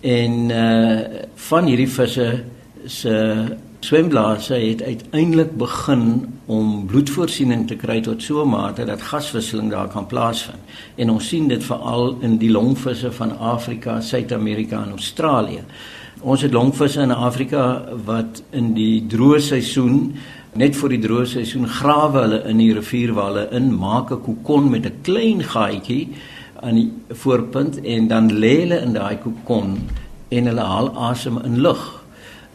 En 0.02 0.50
uh 0.50 1.00
van 1.36 1.66
hierdie 1.66 1.90
visse 1.90 2.44
se 2.86 3.46
swemblaase 3.80 4.54
het 4.54 4.82
uiteindelik 4.84 5.58
begin 5.58 6.34
om 6.46 6.86
bloedvoorsiening 6.86 7.68
te 7.68 7.76
kry 7.76 8.02
tot 8.02 8.22
so 8.24 8.44
'n 8.44 8.50
mate 8.50 8.86
dat 8.86 9.02
gaswisseling 9.02 9.72
daar 9.72 9.88
kan 9.88 10.06
plaasvind. 10.06 10.60
En 10.96 11.10
ons 11.10 11.28
sien 11.28 11.48
dit 11.48 11.64
veral 11.64 12.18
in 12.22 12.38
die 12.38 12.52
longvisse 12.52 13.12
van 13.12 13.38
Afrika, 13.38 14.02
Suid-Amerika 14.02 14.84
en 14.84 14.90
Australië. 14.90 15.64
Ons 16.20 16.42
het 16.42 16.54
longvisse 16.54 17.02
in 17.02 17.12
Afrika 17.12 17.84
wat 18.06 18.44
in 18.50 18.74
die 18.74 19.06
droë 19.08 19.40
seisoen 19.40 20.16
net 20.58 20.76
voor 20.76 20.90
die 20.90 21.02
droë 21.04 21.28
seisoen 21.30 21.68
grawe 21.70 22.24
hulle 22.24 22.42
in 22.50 22.58
die 22.58 22.74
rivierwalle 22.74 23.50
in, 23.56 23.72
maak 23.76 24.12
'n 24.12 24.22
kokon 24.22 24.70
met 24.70 24.86
'n 24.86 25.02
klein 25.04 25.44
gaatjie 25.44 26.10
aan 26.62 26.76
die 26.76 26.92
voorpunt 27.10 27.82
en 27.82 28.08
dan 28.08 28.30
lê 28.32 28.62
hulle 28.62 28.82
in 28.82 28.94
daai 28.94 29.18
kokon 29.18 29.78
en 30.30 30.46
hulle 30.46 30.62
haal 30.62 30.90
asem 30.98 31.38
in 31.44 31.62
lug. 31.62 32.04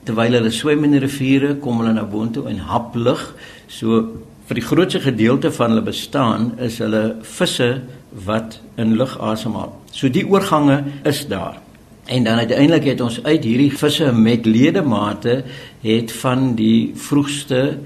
Terwyl 0.05 0.33
hulle 0.33 0.51
swem 0.51 0.85
in 0.85 0.91
die 0.91 1.01
riviere, 1.01 1.55
kom 1.55 1.79
hulle 1.79 1.93
na 1.93 2.05
boontoe 2.05 2.49
en 2.49 2.59
hap 2.59 2.95
lug. 2.95 3.35
So 3.69 4.03
vir 4.47 4.55
die 4.55 4.67
grootste 4.67 5.01
gedeelte 5.01 5.51
van 5.53 5.71
hulle 5.71 5.87
bestaan 5.87 6.53
is 6.59 6.79
hulle 6.79 7.17
visse 7.23 7.83
wat 8.27 8.61
in 8.77 8.97
lug 8.97 9.17
asemhaal. 9.19 9.73
So 9.93 10.09
die 10.09 10.27
oorgange 10.27 10.85
is 11.05 11.27
daar. 11.29 11.64
En 12.05 12.25
dan 12.25 12.39
uiteindelik 12.39 12.85
het 12.85 13.01
ons 13.01 13.23
uit 13.23 13.45
hierdie 13.45 13.73
visse 13.73 14.13
met 14.13 14.47
ledemate 14.47 15.39
het 15.81 16.13
van 16.13 16.53
die 16.55 16.93
vroegste 16.95 17.79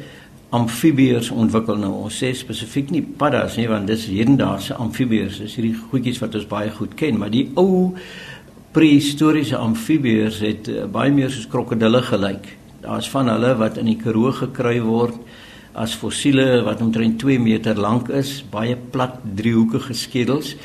amfibieërs 0.50 1.30
ontwikkel 1.30 1.78
nou. 1.78 1.92
Ons 2.08 2.18
sê 2.22 2.32
spesifiek 2.34 2.90
nie 2.90 3.02
paddas 3.02 3.58
nie 3.60 3.68
want 3.70 3.86
dis 3.86 4.08
hedendaagse 4.10 4.74
amfibieërs. 4.80 5.42
Dis 5.44 5.54
hierdie 5.60 5.76
goedjies 5.90 6.18
wat 6.22 6.34
ons 6.34 6.48
baie 6.50 6.72
goed 6.74 6.96
ken, 6.98 7.18
maar 7.20 7.30
die 7.30 7.46
ou 7.60 7.92
prehistoriese 8.74 9.56
amfibieërs 9.60 10.40
het 10.44 10.72
uh, 10.72 10.86
baie 10.90 11.12
meer 11.14 11.30
soos 11.30 11.46
krokodille 11.50 12.02
gelyk. 12.08 12.50
Daar's 12.82 13.10
van 13.12 13.30
hulle 13.30 13.54
wat 13.60 13.78
in 13.78 13.90
die 13.92 13.98
Karoo 14.00 14.32
gekry 14.34 14.80
word 14.82 15.14
as 15.78 15.94
fossiele 15.94 16.64
wat 16.66 16.82
omtrent 16.82 17.20
2 17.22 17.38
meter 17.38 17.78
lank 17.78 18.10
is, 18.10 18.40
baie 18.50 18.74
plat 18.74 19.20
driehoekige 19.22 19.94
skedels. 19.94 20.56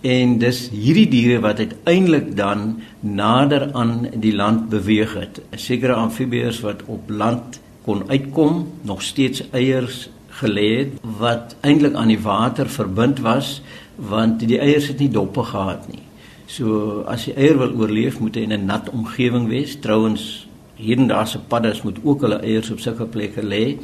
En 0.00 0.38
dis 0.40 0.58
hierdie 0.72 1.08
diere 1.12 1.40
wat 1.44 1.58
uiteindelik 1.60 2.36
dan 2.36 2.80
nader 3.00 3.68
aan 3.76 4.06
die 4.16 4.32
land 4.32 4.70
beweeg 4.72 5.12
het. 5.14 5.40
Sekere 5.52 5.92
amfibieërs 5.92 6.62
wat 6.64 6.86
op 6.86 7.10
land 7.10 7.60
kon 7.84 8.06
uitkom, 8.08 8.66
nog 8.82 9.02
steeds 9.02 9.42
eiers 9.50 10.08
gelê 10.40 10.68
het 10.78 10.92
wat 11.20 11.56
eintlik 11.60 11.94
aan 11.94 12.08
die 12.08 12.20
water 12.22 12.68
verbind 12.68 13.20
was 13.20 13.60
want 13.96 14.40
die 14.40 14.60
eiers 14.60 14.86
het 14.88 15.02
nie 15.02 15.10
doppe 15.12 15.44
gehad 15.44 15.84
nie. 15.90 16.00
So 16.48 17.02
as 17.06 17.26
die 17.28 17.34
eier 17.36 17.58
wil 17.60 17.76
oorleef, 17.76 18.20
moet 18.20 18.34
hy 18.34 18.46
in 18.48 18.52
'n 18.56 18.66
nat 18.66 18.88
omgewing 18.90 19.48
wees. 19.48 19.76
Trouwens, 19.80 20.48
hierdaagse 20.76 21.38
paddas 21.48 21.82
moet 21.82 21.98
ook 22.02 22.20
hulle 22.20 22.40
eiers 22.40 22.70
op 22.70 22.80
sulke 22.80 23.04
plekke 23.04 23.42
lê. 23.42 23.76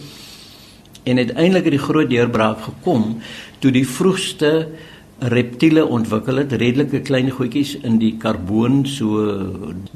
En 1.05 1.19
uiteindelik 1.19 1.65
het 1.65 1.77
die 1.77 1.87
groot 1.89 2.11
deurbraak 2.11 2.61
gekom 2.61 3.19
toe 3.59 3.71
die 3.71 3.89
vroegste 3.89 4.69
reptiele 5.19 5.87
ontwikkel 5.87 6.43
het 6.43 6.53
redelike 6.53 7.01
klein 7.01 7.31
goedjies 7.33 7.77
in 7.89 7.97
die 7.99 8.17
karboon 8.21 8.83
so 8.85 9.23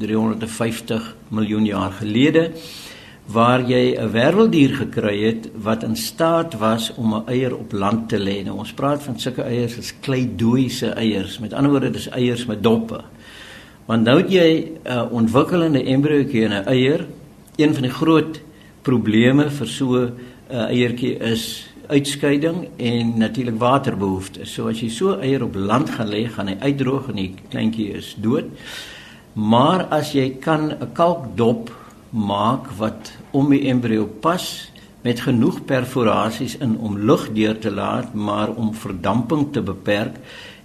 350 0.00 1.10
miljoen 1.28 1.66
jaar 1.68 1.92
gelede 1.92 2.52
waar 3.30 3.60
jy 3.60 3.96
'n 3.96 4.10
werveldier 4.10 4.74
gekry 4.74 5.22
het 5.22 5.50
wat 5.54 5.82
in 5.82 5.96
staat 5.96 6.58
was 6.58 6.94
om 6.96 7.14
'n 7.14 7.28
eier 7.28 7.56
op 7.56 7.72
land 7.72 8.08
te 8.08 8.18
lê. 8.18 8.44
Nou 8.44 8.58
ons 8.58 8.72
praat 8.72 9.02
van 9.02 9.18
sulke 9.18 9.42
eiers 9.42 9.78
as 9.78 9.94
kleidoïese 10.00 10.88
eiers. 10.88 11.38
Met 11.38 11.52
ander 11.52 11.70
woorde, 11.70 11.90
dis 11.90 12.08
eiers 12.08 12.46
met 12.46 12.62
doppe. 12.62 13.00
Want 13.86 14.04
nou 14.04 14.16
het 14.18 14.32
jy 14.32 14.72
'n 14.84 14.88
uh, 14.88 15.12
ontwikkelende 15.12 15.84
embriootjie 15.84 16.42
in 16.42 16.52
'n 16.52 16.66
eier. 16.66 17.06
Een 17.56 17.74
van 17.74 17.82
die 17.82 17.92
groot 17.92 18.40
probleme 18.82 19.50
vir 19.50 19.66
so 19.66 19.94
'n 19.94 20.12
uh, 20.50 20.70
eiertjie 20.70 21.18
is 21.18 21.69
uitskeiding 21.90 22.68
en 22.76 23.12
natuurlik 23.18 23.58
waterbehoeftes. 23.58 24.54
So 24.54 24.70
as 24.70 24.80
jy 24.80 24.88
so 24.94 25.18
eier 25.18 25.42
op 25.44 25.58
land 25.58 25.90
gaan 25.90 26.10
lê, 26.12 26.24
gaan 26.30 26.48
hy 26.48 26.56
uitdroog 26.60 27.10
en 27.10 27.20
die 27.20 27.34
kleintjie 27.50 27.90
is 27.98 28.14
dood. 28.22 28.50
Maar 29.34 29.86
as 29.94 30.12
jy 30.14 30.38
kan 30.40 30.70
'n 30.70 30.92
kalkdop 30.92 31.70
maak 32.10 32.70
wat 32.78 33.12
om 33.30 33.50
die 33.50 33.68
embrio 33.70 34.06
pas 34.06 34.70
met 35.02 35.20
genoeg 35.20 35.64
perforasies 35.64 36.56
in 36.60 36.76
om 36.78 36.98
lug 36.98 37.32
deur 37.32 37.58
te 37.58 37.70
laat, 37.70 38.14
maar 38.14 38.50
om 38.54 38.74
verdamping 38.74 39.52
te 39.52 39.62
beperk, 39.62 40.16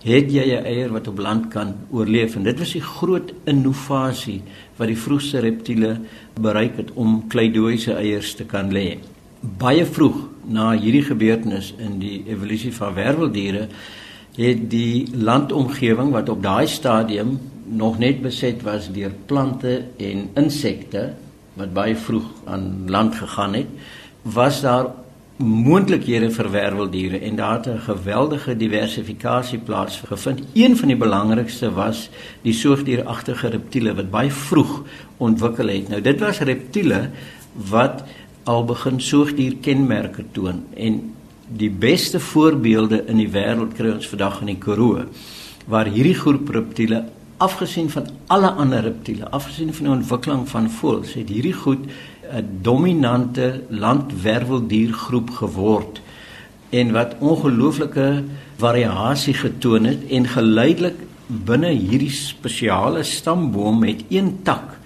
het 0.04 0.32
jy 0.32 0.46
'n 0.54 0.66
eier 0.66 0.92
wat 0.92 1.08
op 1.08 1.18
land 1.18 1.48
kan 1.50 1.76
oorleef 1.92 2.36
en 2.36 2.44
dit 2.44 2.60
was 2.60 2.72
die 2.72 2.82
groot 2.82 3.34
innovasie 3.46 4.42
wat 4.78 4.88
die 4.88 4.98
vroegste 4.98 5.40
reptiele 5.40 6.00
bereik 6.42 6.78
het 6.78 6.92
om 6.94 7.28
kleidoïese 7.28 7.94
eiers 7.94 8.36
te 8.36 8.44
kan 8.44 8.72
lê. 8.72 9.14
Baie 9.41 9.86
vroeg 9.86 10.15
na 10.45 10.71
hierdie 10.71 11.04
gebeurtenis 11.04 11.74
in 11.78 12.00
die 12.00 12.24
evolusie 12.28 12.74
van 12.74 12.93
werweldiere 12.93 13.67
het 14.36 14.69
die 14.69 15.08
landomgewing 15.15 16.12
wat 16.12 16.30
op 16.30 16.41
daai 16.43 16.67
stadium 16.67 17.39
nog 17.65 17.98
net 18.00 18.21
beset 18.21 18.62
was 18.62 18.91
deur 18.93 19.13
plante 19.26 19.86
en 19.98 20.28
insekte 20.36 21.13
wat 21.56 21.74
baie 21.74 21.95
vroeg 21.95 22.28
aan 22.52 22.84
land 22.91 23.15
gegaan 23.15 23.54
het, 23.54 23.67
was 24.21 24.62
daar 24.62 24.91
moontlikhede 25.38 26.30
vir 26.32 26.50
werweldiere 26.52 27.19
en 27.28 27.36
daar 27.36 27.58
het 27.58 27.67
'n 27.67 27.80
geweldige 27.80 28.58
diversifikasie 28.58 29.60
plaasgevind. 29.60 30.41
Een 30.54 30.78
van 30.78 30.88
die 30.88 30.98
belangrikste 30.98 31.71
was 31.71 32.10
die 32.41 32.54
soogdieragtige 32.54 33.48
reptiele 33.48 33.95
wat 33.95 34.10
baie 34.10 34.32
vroeg 34.32 34.84
ontwikkel 35.17 35.67
het. 35.67 35.89
Nou 35.89 36.02
dit 36.02 36.19
was 36.19 36.39
reptiele 36.39 37.10
wat 37.54 38.04
al 38.46 38.66
begin 38.66 39.02
soogdierkenmerke 39.02 40.26
toon. 40.32 40.64
En 40.78 41.02
die 41.48 41.70
beste 41.70 42.20
voorbeelde 42.20 43.04
in 43.10 43.20
die 43.22 43.30
wêreld 43.30 43.76
kry 43.78 43.92
ons 43.94 44.10
vandag 44.10 44.40
in 44.42 44.54
die 44.54 44.62
Karoo 44.62 45.06
waar 45.70 45.90
hierdie 45.90 46.18
groep 46.18 46.50
reptiele 46.54 47.04
afgesien 47.42 47.90
van 47.90 48.08
alle 48.32 48.52
ander 48.62 48.84
reptiele, 48.86 49.28
afgesien 49.30 49.74
van 49.74 49.88
die 49.88 49.94
ontwikkeling 49.96 50.46
van 50.50 50.70
voëls, 50.72 51.16
het 51.18 51.30
hierdie 51.30 51.56
goed 51.58 51.90
'n 52.32 52.60
dominante 52.62 53.64
landwerweldiergroep 53.70 55.30
geword 55.30 56.02
en 56.70 56.92
wat 56.92 57.16
ongelooflike 57.20 58.24
variasie 58.58 59.34
getoon 59.34 59.84
het 59.84 60.08
en 60.10 60.26
geleidelik 60.28 60.96
binne 61.28 61.70
hierdie 61.70 62.12
spesiale 62.12 63.04
stamboom 63.04 63.80
met 63.80 64.04
een 64.10 64.40
tak 64.44 64.80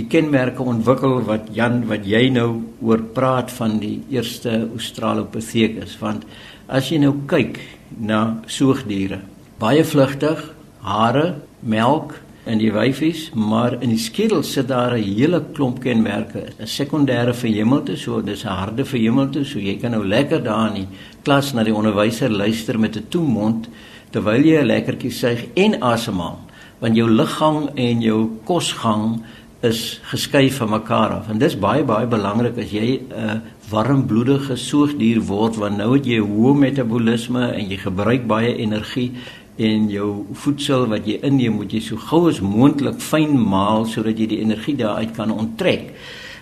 die 0.00 0.08
kenmerke 0.08 0.64
ontwikkel 0.64 1.20
wat 1.28 1.50
Jan 1.56 1.84
wat 1.90 2.06
jy 2.08 2.28
nou 2.32 2.62
oor 2.80 3.02
praat 3.16 3.52
van 3.58 3.78
die 3.82 3.98
eerste 4.10 4.62
Australopithecus 4.70 5.98
want 6.00 6.24
as 6.68 6.88
jy 6.90 6.98
nou 7.02 7.14
kyk 7.30 7.60
na 8.00 8.40
soogdiere 8.46 9.20
baie 9.60 9.84
vlugtig 9.84 10.40
hare 10.80 11.34
melk 11.60 12.16
in 12.48 12.60
die 12.60 12.70
wyfies, 12.72 13.28
maar 13.36 13.76
in 13.82 13.92
die 13.92 14.00
skedel 14.00 14.42
sit 14.42 14.68
daar 14.68 14.96
'n 14.96 15.02
hele 15.02 15.44
klomp 15.54 15.80
kenmerke. 15.80 16.48
'n 16.58 16.66
Sekondêre 16.66 17.34
verhemelte, 17.34 17.96
so 17.96 18.22
dis 18.22 18.44
'n 18.44 18.48
harde 18.48 18.84
verhemelte, 18.84 19.44
so 19.44 19.58
jy 19.58 19.76
kan 19.76 19.90
nou 19.90 20.06
lekker 20.06 20.42
daar 20.42 20.68
in 20.68 20.74
die 20.74 20.88
klas 21.22 21.52
na 21.52 21.62
die 21.62 21.74
onderwyser 21.74 22.30
luister 22.30 22.78
met 22.78 22.96
'n 22.96 23.08
toemond 23.08 23.68
terwyl 24.10 24.42
jy 24.42 24.60
'n 24.60 24.66
lekkertjie 24.66 25.10
suig 25.10 25.46
en 25.54 25.80
asemhaal, 25.82 26.38
want 26.78 26.96
jou 26.96 27.08
liggang 27.08 27.70
en 27.74 28.00
jou 28.00 28.30
kosgang 28.44 29.22
is 29.60 30.00
geskei 30.08 30.50
van 30.52 30.70
mekaar 30.70 31.10
af. 31.10 31.28
En 31.28 31.38
dis 31.38 31.58
baie 31.58 31.84
baie 31.84 32.06
belangrik 32.06 32.58
as 32.58 32.70
jy 32.72 33.00
'n 33.00 33.42
warmbloedige 33.70 34.56
soogdier 34.56 35.20
word 35.20 35.56
want 35.56 35.76
nou 35.76 35.94
het 35.94 36.06
jy 36.06 36.18
hoë 36.18 36.54
metabolisme 36.54 37.52
en 37.52 37.68
jy 37.68 37.76
gebruik 37.76 38.26
baie 38.26 38.56
energie 38.56 39.12
en 39.56 39.90
jou 39.90 40.26
voedsel 40.32 40.86
wat 40.86 41.06
jy 41.06 41.18
inneem 41.22 41.54
moet 41.60 41.72
jy 41.72 41.80
so 41.80 41.96
gou 41.96 42.28
as 42.28 42.40
moontlik 42.40 43.00
fyn 43.00 43.36
maal 43.36 43.84
sodat 43.84 44.18
jy 44.18 44.26
die 44.26 44.40
energie 44.40 44.76
daaruit 44.76 45.12
kan 45.16 45.30
onttrek. 45.30 45.92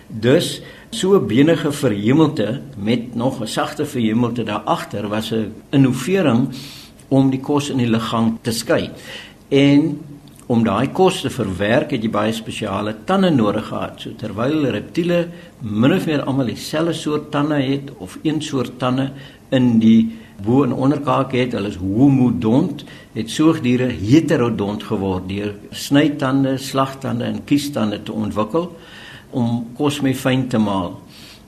Dus 0.07 0.61
so 0.89 1.19
'n 1.19 1.27
benige 1.27 1.71
verhemelte 1.71 2.61
met 2.77 3.15
nog 3.15 3.41
'n 3.41 3.47
sagte 3.47 3.85
verhemelte 3.85 4.43
daar 4.43 4.63
agter 4.65 5.09
was 5.09 5.31
'n 5.31 5.53
innovering 5.69 6.47
om 7.07 7.29
die 7.29 7.39
kos 7.39 7.69
in 7.69 7.77
die 7.77 7.89
liggaam 7.89 8.39
te 8.41 8.51
skei. 8.51 8.89
En 9.49 9.99
om 10.49 10.63
daai 10.65 10.89
kos 10.97 11.19
te 11.21 11.29
verwerk 11.29 11.91
het 11.93 12.05
jy 12.05 12.09
baie 12.09 12.31
spesiale 12.33 12.95
tande 13.05 13.29
nodig 13.29 13.67
gehad. 13.67 13.99
So 14.01 14.17
terwyl 14.17 14.65
reptiele 14.73 15.19
min 15.61 15.93
of 15.93 16.07
meer 16.09 16.23
almal 16.25 16.49
dieselfde 16.49 16.95
soort 16.97 17.29
tande 17.31 17.59
het 17.61 17.91
of 18.01 18.17
een 18.23 18.41
soort 18.41 18.79
tande 18.81 19.11
in 19.53 19.77
die 19.81 20.09
bo 20.41 20.63
en 20.63 20.73
onderkaak 20.73 21.35
het, 21.35 21.53
hulle 21.53 21.69
is 21.69 21.77
homodont, 21.77 22.81
het 23.13 23.29
soogdiere 23.29 23.91
heterodont 23.91 24.83
geword 24.87 25.27
deur 25.29 25.53
snytande, 25.69 26.55
slagtande 26.57 27.27
en 27.27 27.43
kiestande 27.45 28.01
te 28.03 28.15
ontwikkel 28.15 28.71
om 29.37 29.67
kos 29.77 30.01
mee 30.01 30.17
fyn 30.17 30.47
te 30.49 30.57
maal. 30.57 30.95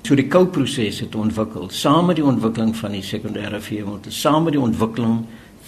So 0.06 0.18
die 0.18 0.30
kouproses 0.30 1.02
het 1.08 1.16
ontwikkel 1.18 1.72
saam 1.74 2.12
met 2.12 2.22
die 2.22 2.26
ontwikkeling 2.26 2.76
van 2.78 2.94
die 2.94 3.06
sekondêre 3.06 3.62
veemotor, 3.66 4.14
saam 4.14 4.46
met 4.46 4.60
die 4.60 4.62
ontwikkeling 4.62 5.24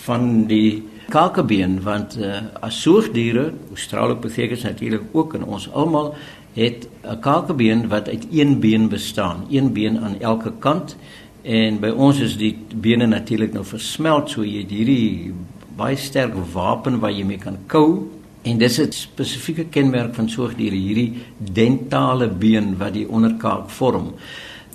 van 0.06 0.44
die 0.50 0.84
kakebeen 1.14 1.82
want 1.86 2.18
uh, 2.18 2.42
as 2.66 2.82
soogdiere, 2.82 3.52
Australopithecus 3.70 4.66
natuurlik 4.66 5.04
ook 5.12 5.36
in 5.38 5.46
ons 5.46 5.70
almal 5.72 6.16
het 6.54 6.88
'n 7.06 7.20
kakebeen 7.20 7.88
wat 7.88 8.10
uit 8.10 8.28
een 8.32 8.60
been 8.60 8.90
bestaan, 8.90 9.46
een 9.50 9.74
been 9.74 10.00
aan 10.00 10.20
elke 10.20 10.52
kant 10.60 10.96
En 11.44 11.80
by 11.84 11.90
ons 11.92 12.22
is 12.24 12.38
die 12.40 12.54
bene 12.56 13.06
natuurlik 13.12 13.52
nou 13.52 13.66
versmelt, 13.68 14.32
so 14.32 14.46
jy 14.48 14.62
het 14.64 14.72
hierdie 14.72 15.34
baie 15.76 15.98
sterk 16.00 16.36
wapen 16.54 17.02
wat 17.04 17.18
jy 17.18 17.26
mee 17.28 17.42
kan 17.42 17.58
kou. 17.68 18.08
En 18.48 18.58
dis 18.58 18.80
'n 18.80 18.92
spesifieke 18.92 19.66
kenmerk 19.66 20.16
van 20.16 20.30
soogdiere, 20.30 20.76
hierdie 20.76 21.14
dentale 21.38 22.28
been 22.28 22.78
wat 22.78 22.94
die 22.94 23.08
onderkaak 23.10 23.70
vorm. 23.70 24.14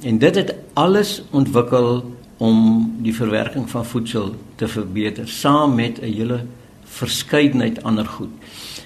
En 0.02 0.18
dit 0.18 0.34
het 0.34 0.54
alles 0.74 1.22
ontwikkel 1.30 2.04
om 2.38 2.58
die 3.02 3.14
verwerking 3.14 3.70
van 3.70 3.84
voedsel 3.84 4.34
te 4.54 4.68
verbeter 4.68 5.28
saam 5.28 5.74
met 5.74 6.00
'n 6.00 6.12
hele 6.12 6.44
verskeidenheid 6.84 7.82
ander 7.82 8.06
goed. 8.06 8.30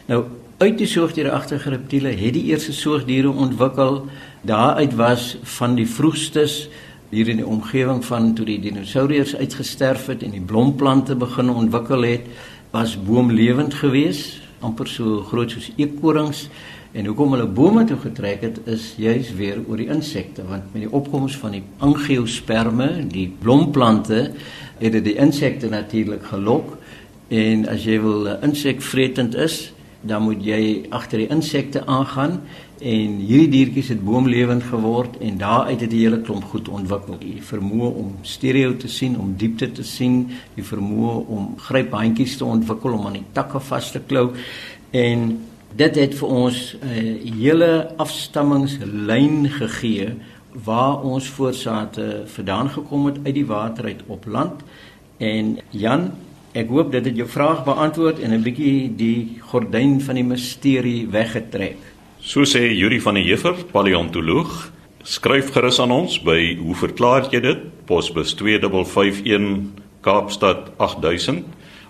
Nou 0.07 0.25
uit 0.59 0.79
die 0.79 0.87
soogdieragtige 0.87 1.71
reptiele 1.71 2.09
het 2.09 2.33
die 2.33 2.45
eerste 2.45 2.73
soogdiere 2.73 3.31
ontwikkel. 3.31 4.07
Daaruit 4.41 4.95
was 4.95 5.37
van 5.43 5.75
die 5.75 5.87
vroegstes 5.87 6.69
hier 7.11 7.29
in 7.29 7.37
die 7.37 7.47
omgewing 7.47 8.05
van 8.05 8.35
toe 8.35 8.47
die 8.47 8.61
dinosourus 8.61 9.37
uitgesterf 9.37 10.07
het 10.07 10.23
en 10.23 10.31
die 10.31 10.41
blomplante 10.41 11.17
begin 11.17 11.51
ontwikkel 11.51 12.03
het, 12.03 12.29
was 12.71 12.95
boomlewend 13.05 13.75
geweest, 13.75 14.41
amper 14.61 14.88
so 14.88 15.21
groot 15.29 15.51
soos 15.51 15.69
eekorings. 15.77 16.47
En 16.93 17.07
hoekom 17.09 17.33
hulle 17.33 17.47
bome 17.49 17.87
toe 17.89 17.97
getrek 18.03 18.43
het 18.45 18.59
is 18.69 18.91
juis 19.01 19.31
weer 19.39 19.63
oor 19.65 19.81
die 19.81 19.89
insekte 19.89 20.45
want 20.45 20.75
met 20.75 20.83
die 20.85 20.91
opkoms 20.93 21.39
van 21.41 21.55
die 21.57 21.63
angiosperme, 21.81 23.07
die 23.09 23.31
blomplante, 23.41 24.27
het 24.79 24.93
dit 24.99 25.07
die 25.07 25.17
insekte 25.17 25.71
natuurlik 25.73 26.27
gelok 26.29 26.75
en 27.33 27.65
as 27.73 27.87
jy 27.89 27.97
wil 28.03 28.29
insekvretend 28.45 29.39
is, 29.41 29.71
dan 30.05 30.27
moet 30.27 30.43
jy 30.45 30.83
agter 30.93 31.23
die 31.23 31.31
insekte 31.33 31.81
aangaan 31.87 32.43
en 32.83 33.15
hierdie 33.23 33.49
diertjies 33.53 33.93
het 33.95 34.03
boomlewend 34.05 34.67
geword 34.69 35.17
en 35.23 35.39
daaruit 35.41 35.81
het 35.81 35.93
die 35.95 36.03
hele 36.03 36.19
klomp 36.27 36.45
goed 36.51 36.69
ontwikkel. 36.69 37.17
Die 37.23 37.39
vermoë 37.47 37.89
om 38.03 38.11
stereo 38.27 38.75
te 38.77 38.91
sien, 38.91 39.15
om 39.17 39.33
diepte 39.39 39.71
te 39.73 39.87
sien, 39.87 40.27
die 40.59 40.67
vermoë 40.67 41.15
om 41.31 41.53
gryphandjies 41.63 42.37
te 42.37 42.45
ontwikkel 42.45 42.99
om 42.99 43.07
aan 43.09 43.21
die 43.21 43.29
takke 43.33 43.63
vas 43.63 43.93
te 43.95 44.03
klou 44.11 44.33
en 44.91 45.25
dit 45.77 45.95
het 45.95 46.15
vir 46.15 46.29
ons 46.29 46.77
'n 46.81 46.87
uh, 46.89 47.39
hele 47.41 47.91
afstammingslyn 47.97 49.49
gegee 49.49 50.09
waar 50.65 51.03
ons 51.03 51.29
voorsate 51.29 52.23
vandaan 52.27 52.69
gekom 52.69 53.07
het 53.07 53.19
uit 53.25 53.35
die 53.35 53.47
water 53.47 53.85
uit 53.85 54.03
op 54.07 54.27
land 54.27 54.61
en 55.19 55.59
Jan 55.71 56.13
Ek 56.53 56.69
hoop 56.69 56.91
dit 56.93 57.07
het 57.09 57.17
jou 57.17 57.25
vraag 57.33 57.65
beantwoord 57.65 58.19
en 58.21 58.33
'n 58.37 58.43
bietjie 58.45 58.93
die 58.97 59.41
gordyn 59.41 60.01
van 60.01 60.15
die 60.15 60.25
misterie 60.25 61.09
weggetrek. 61.09 61.77
So 62.21 62.45
sê 62.45 62.69
Yuri 62.77 63.01
van 63.01 63.15
der 63.15 63.23
Heever, 63.23 63.55
paleontoloog. 63.73 64.73
Skryf 65.03 65.51
gerus 65.51 65.81
aan 65.81 65.91
ons 65.91 66.23
by 66.23 66.57
hoe 66.57 66.75
verklaar 66.75 67.29
jy 67.31 67.41
dit? 67.41 67.59
Posbus 67.87 68.35
2551 68.35 69.61
Kaapstad 70.01 70.71
8000 70.77 71.45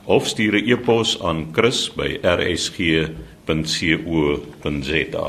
of 0.04 0.26
stuur 0.26 0.54
'n 0.54 0.70
e-pos 0.70 1.22
aan 1.22 1.48
chris@rsg.co.za 1.52 3.31
www.co.za 3.46 5.26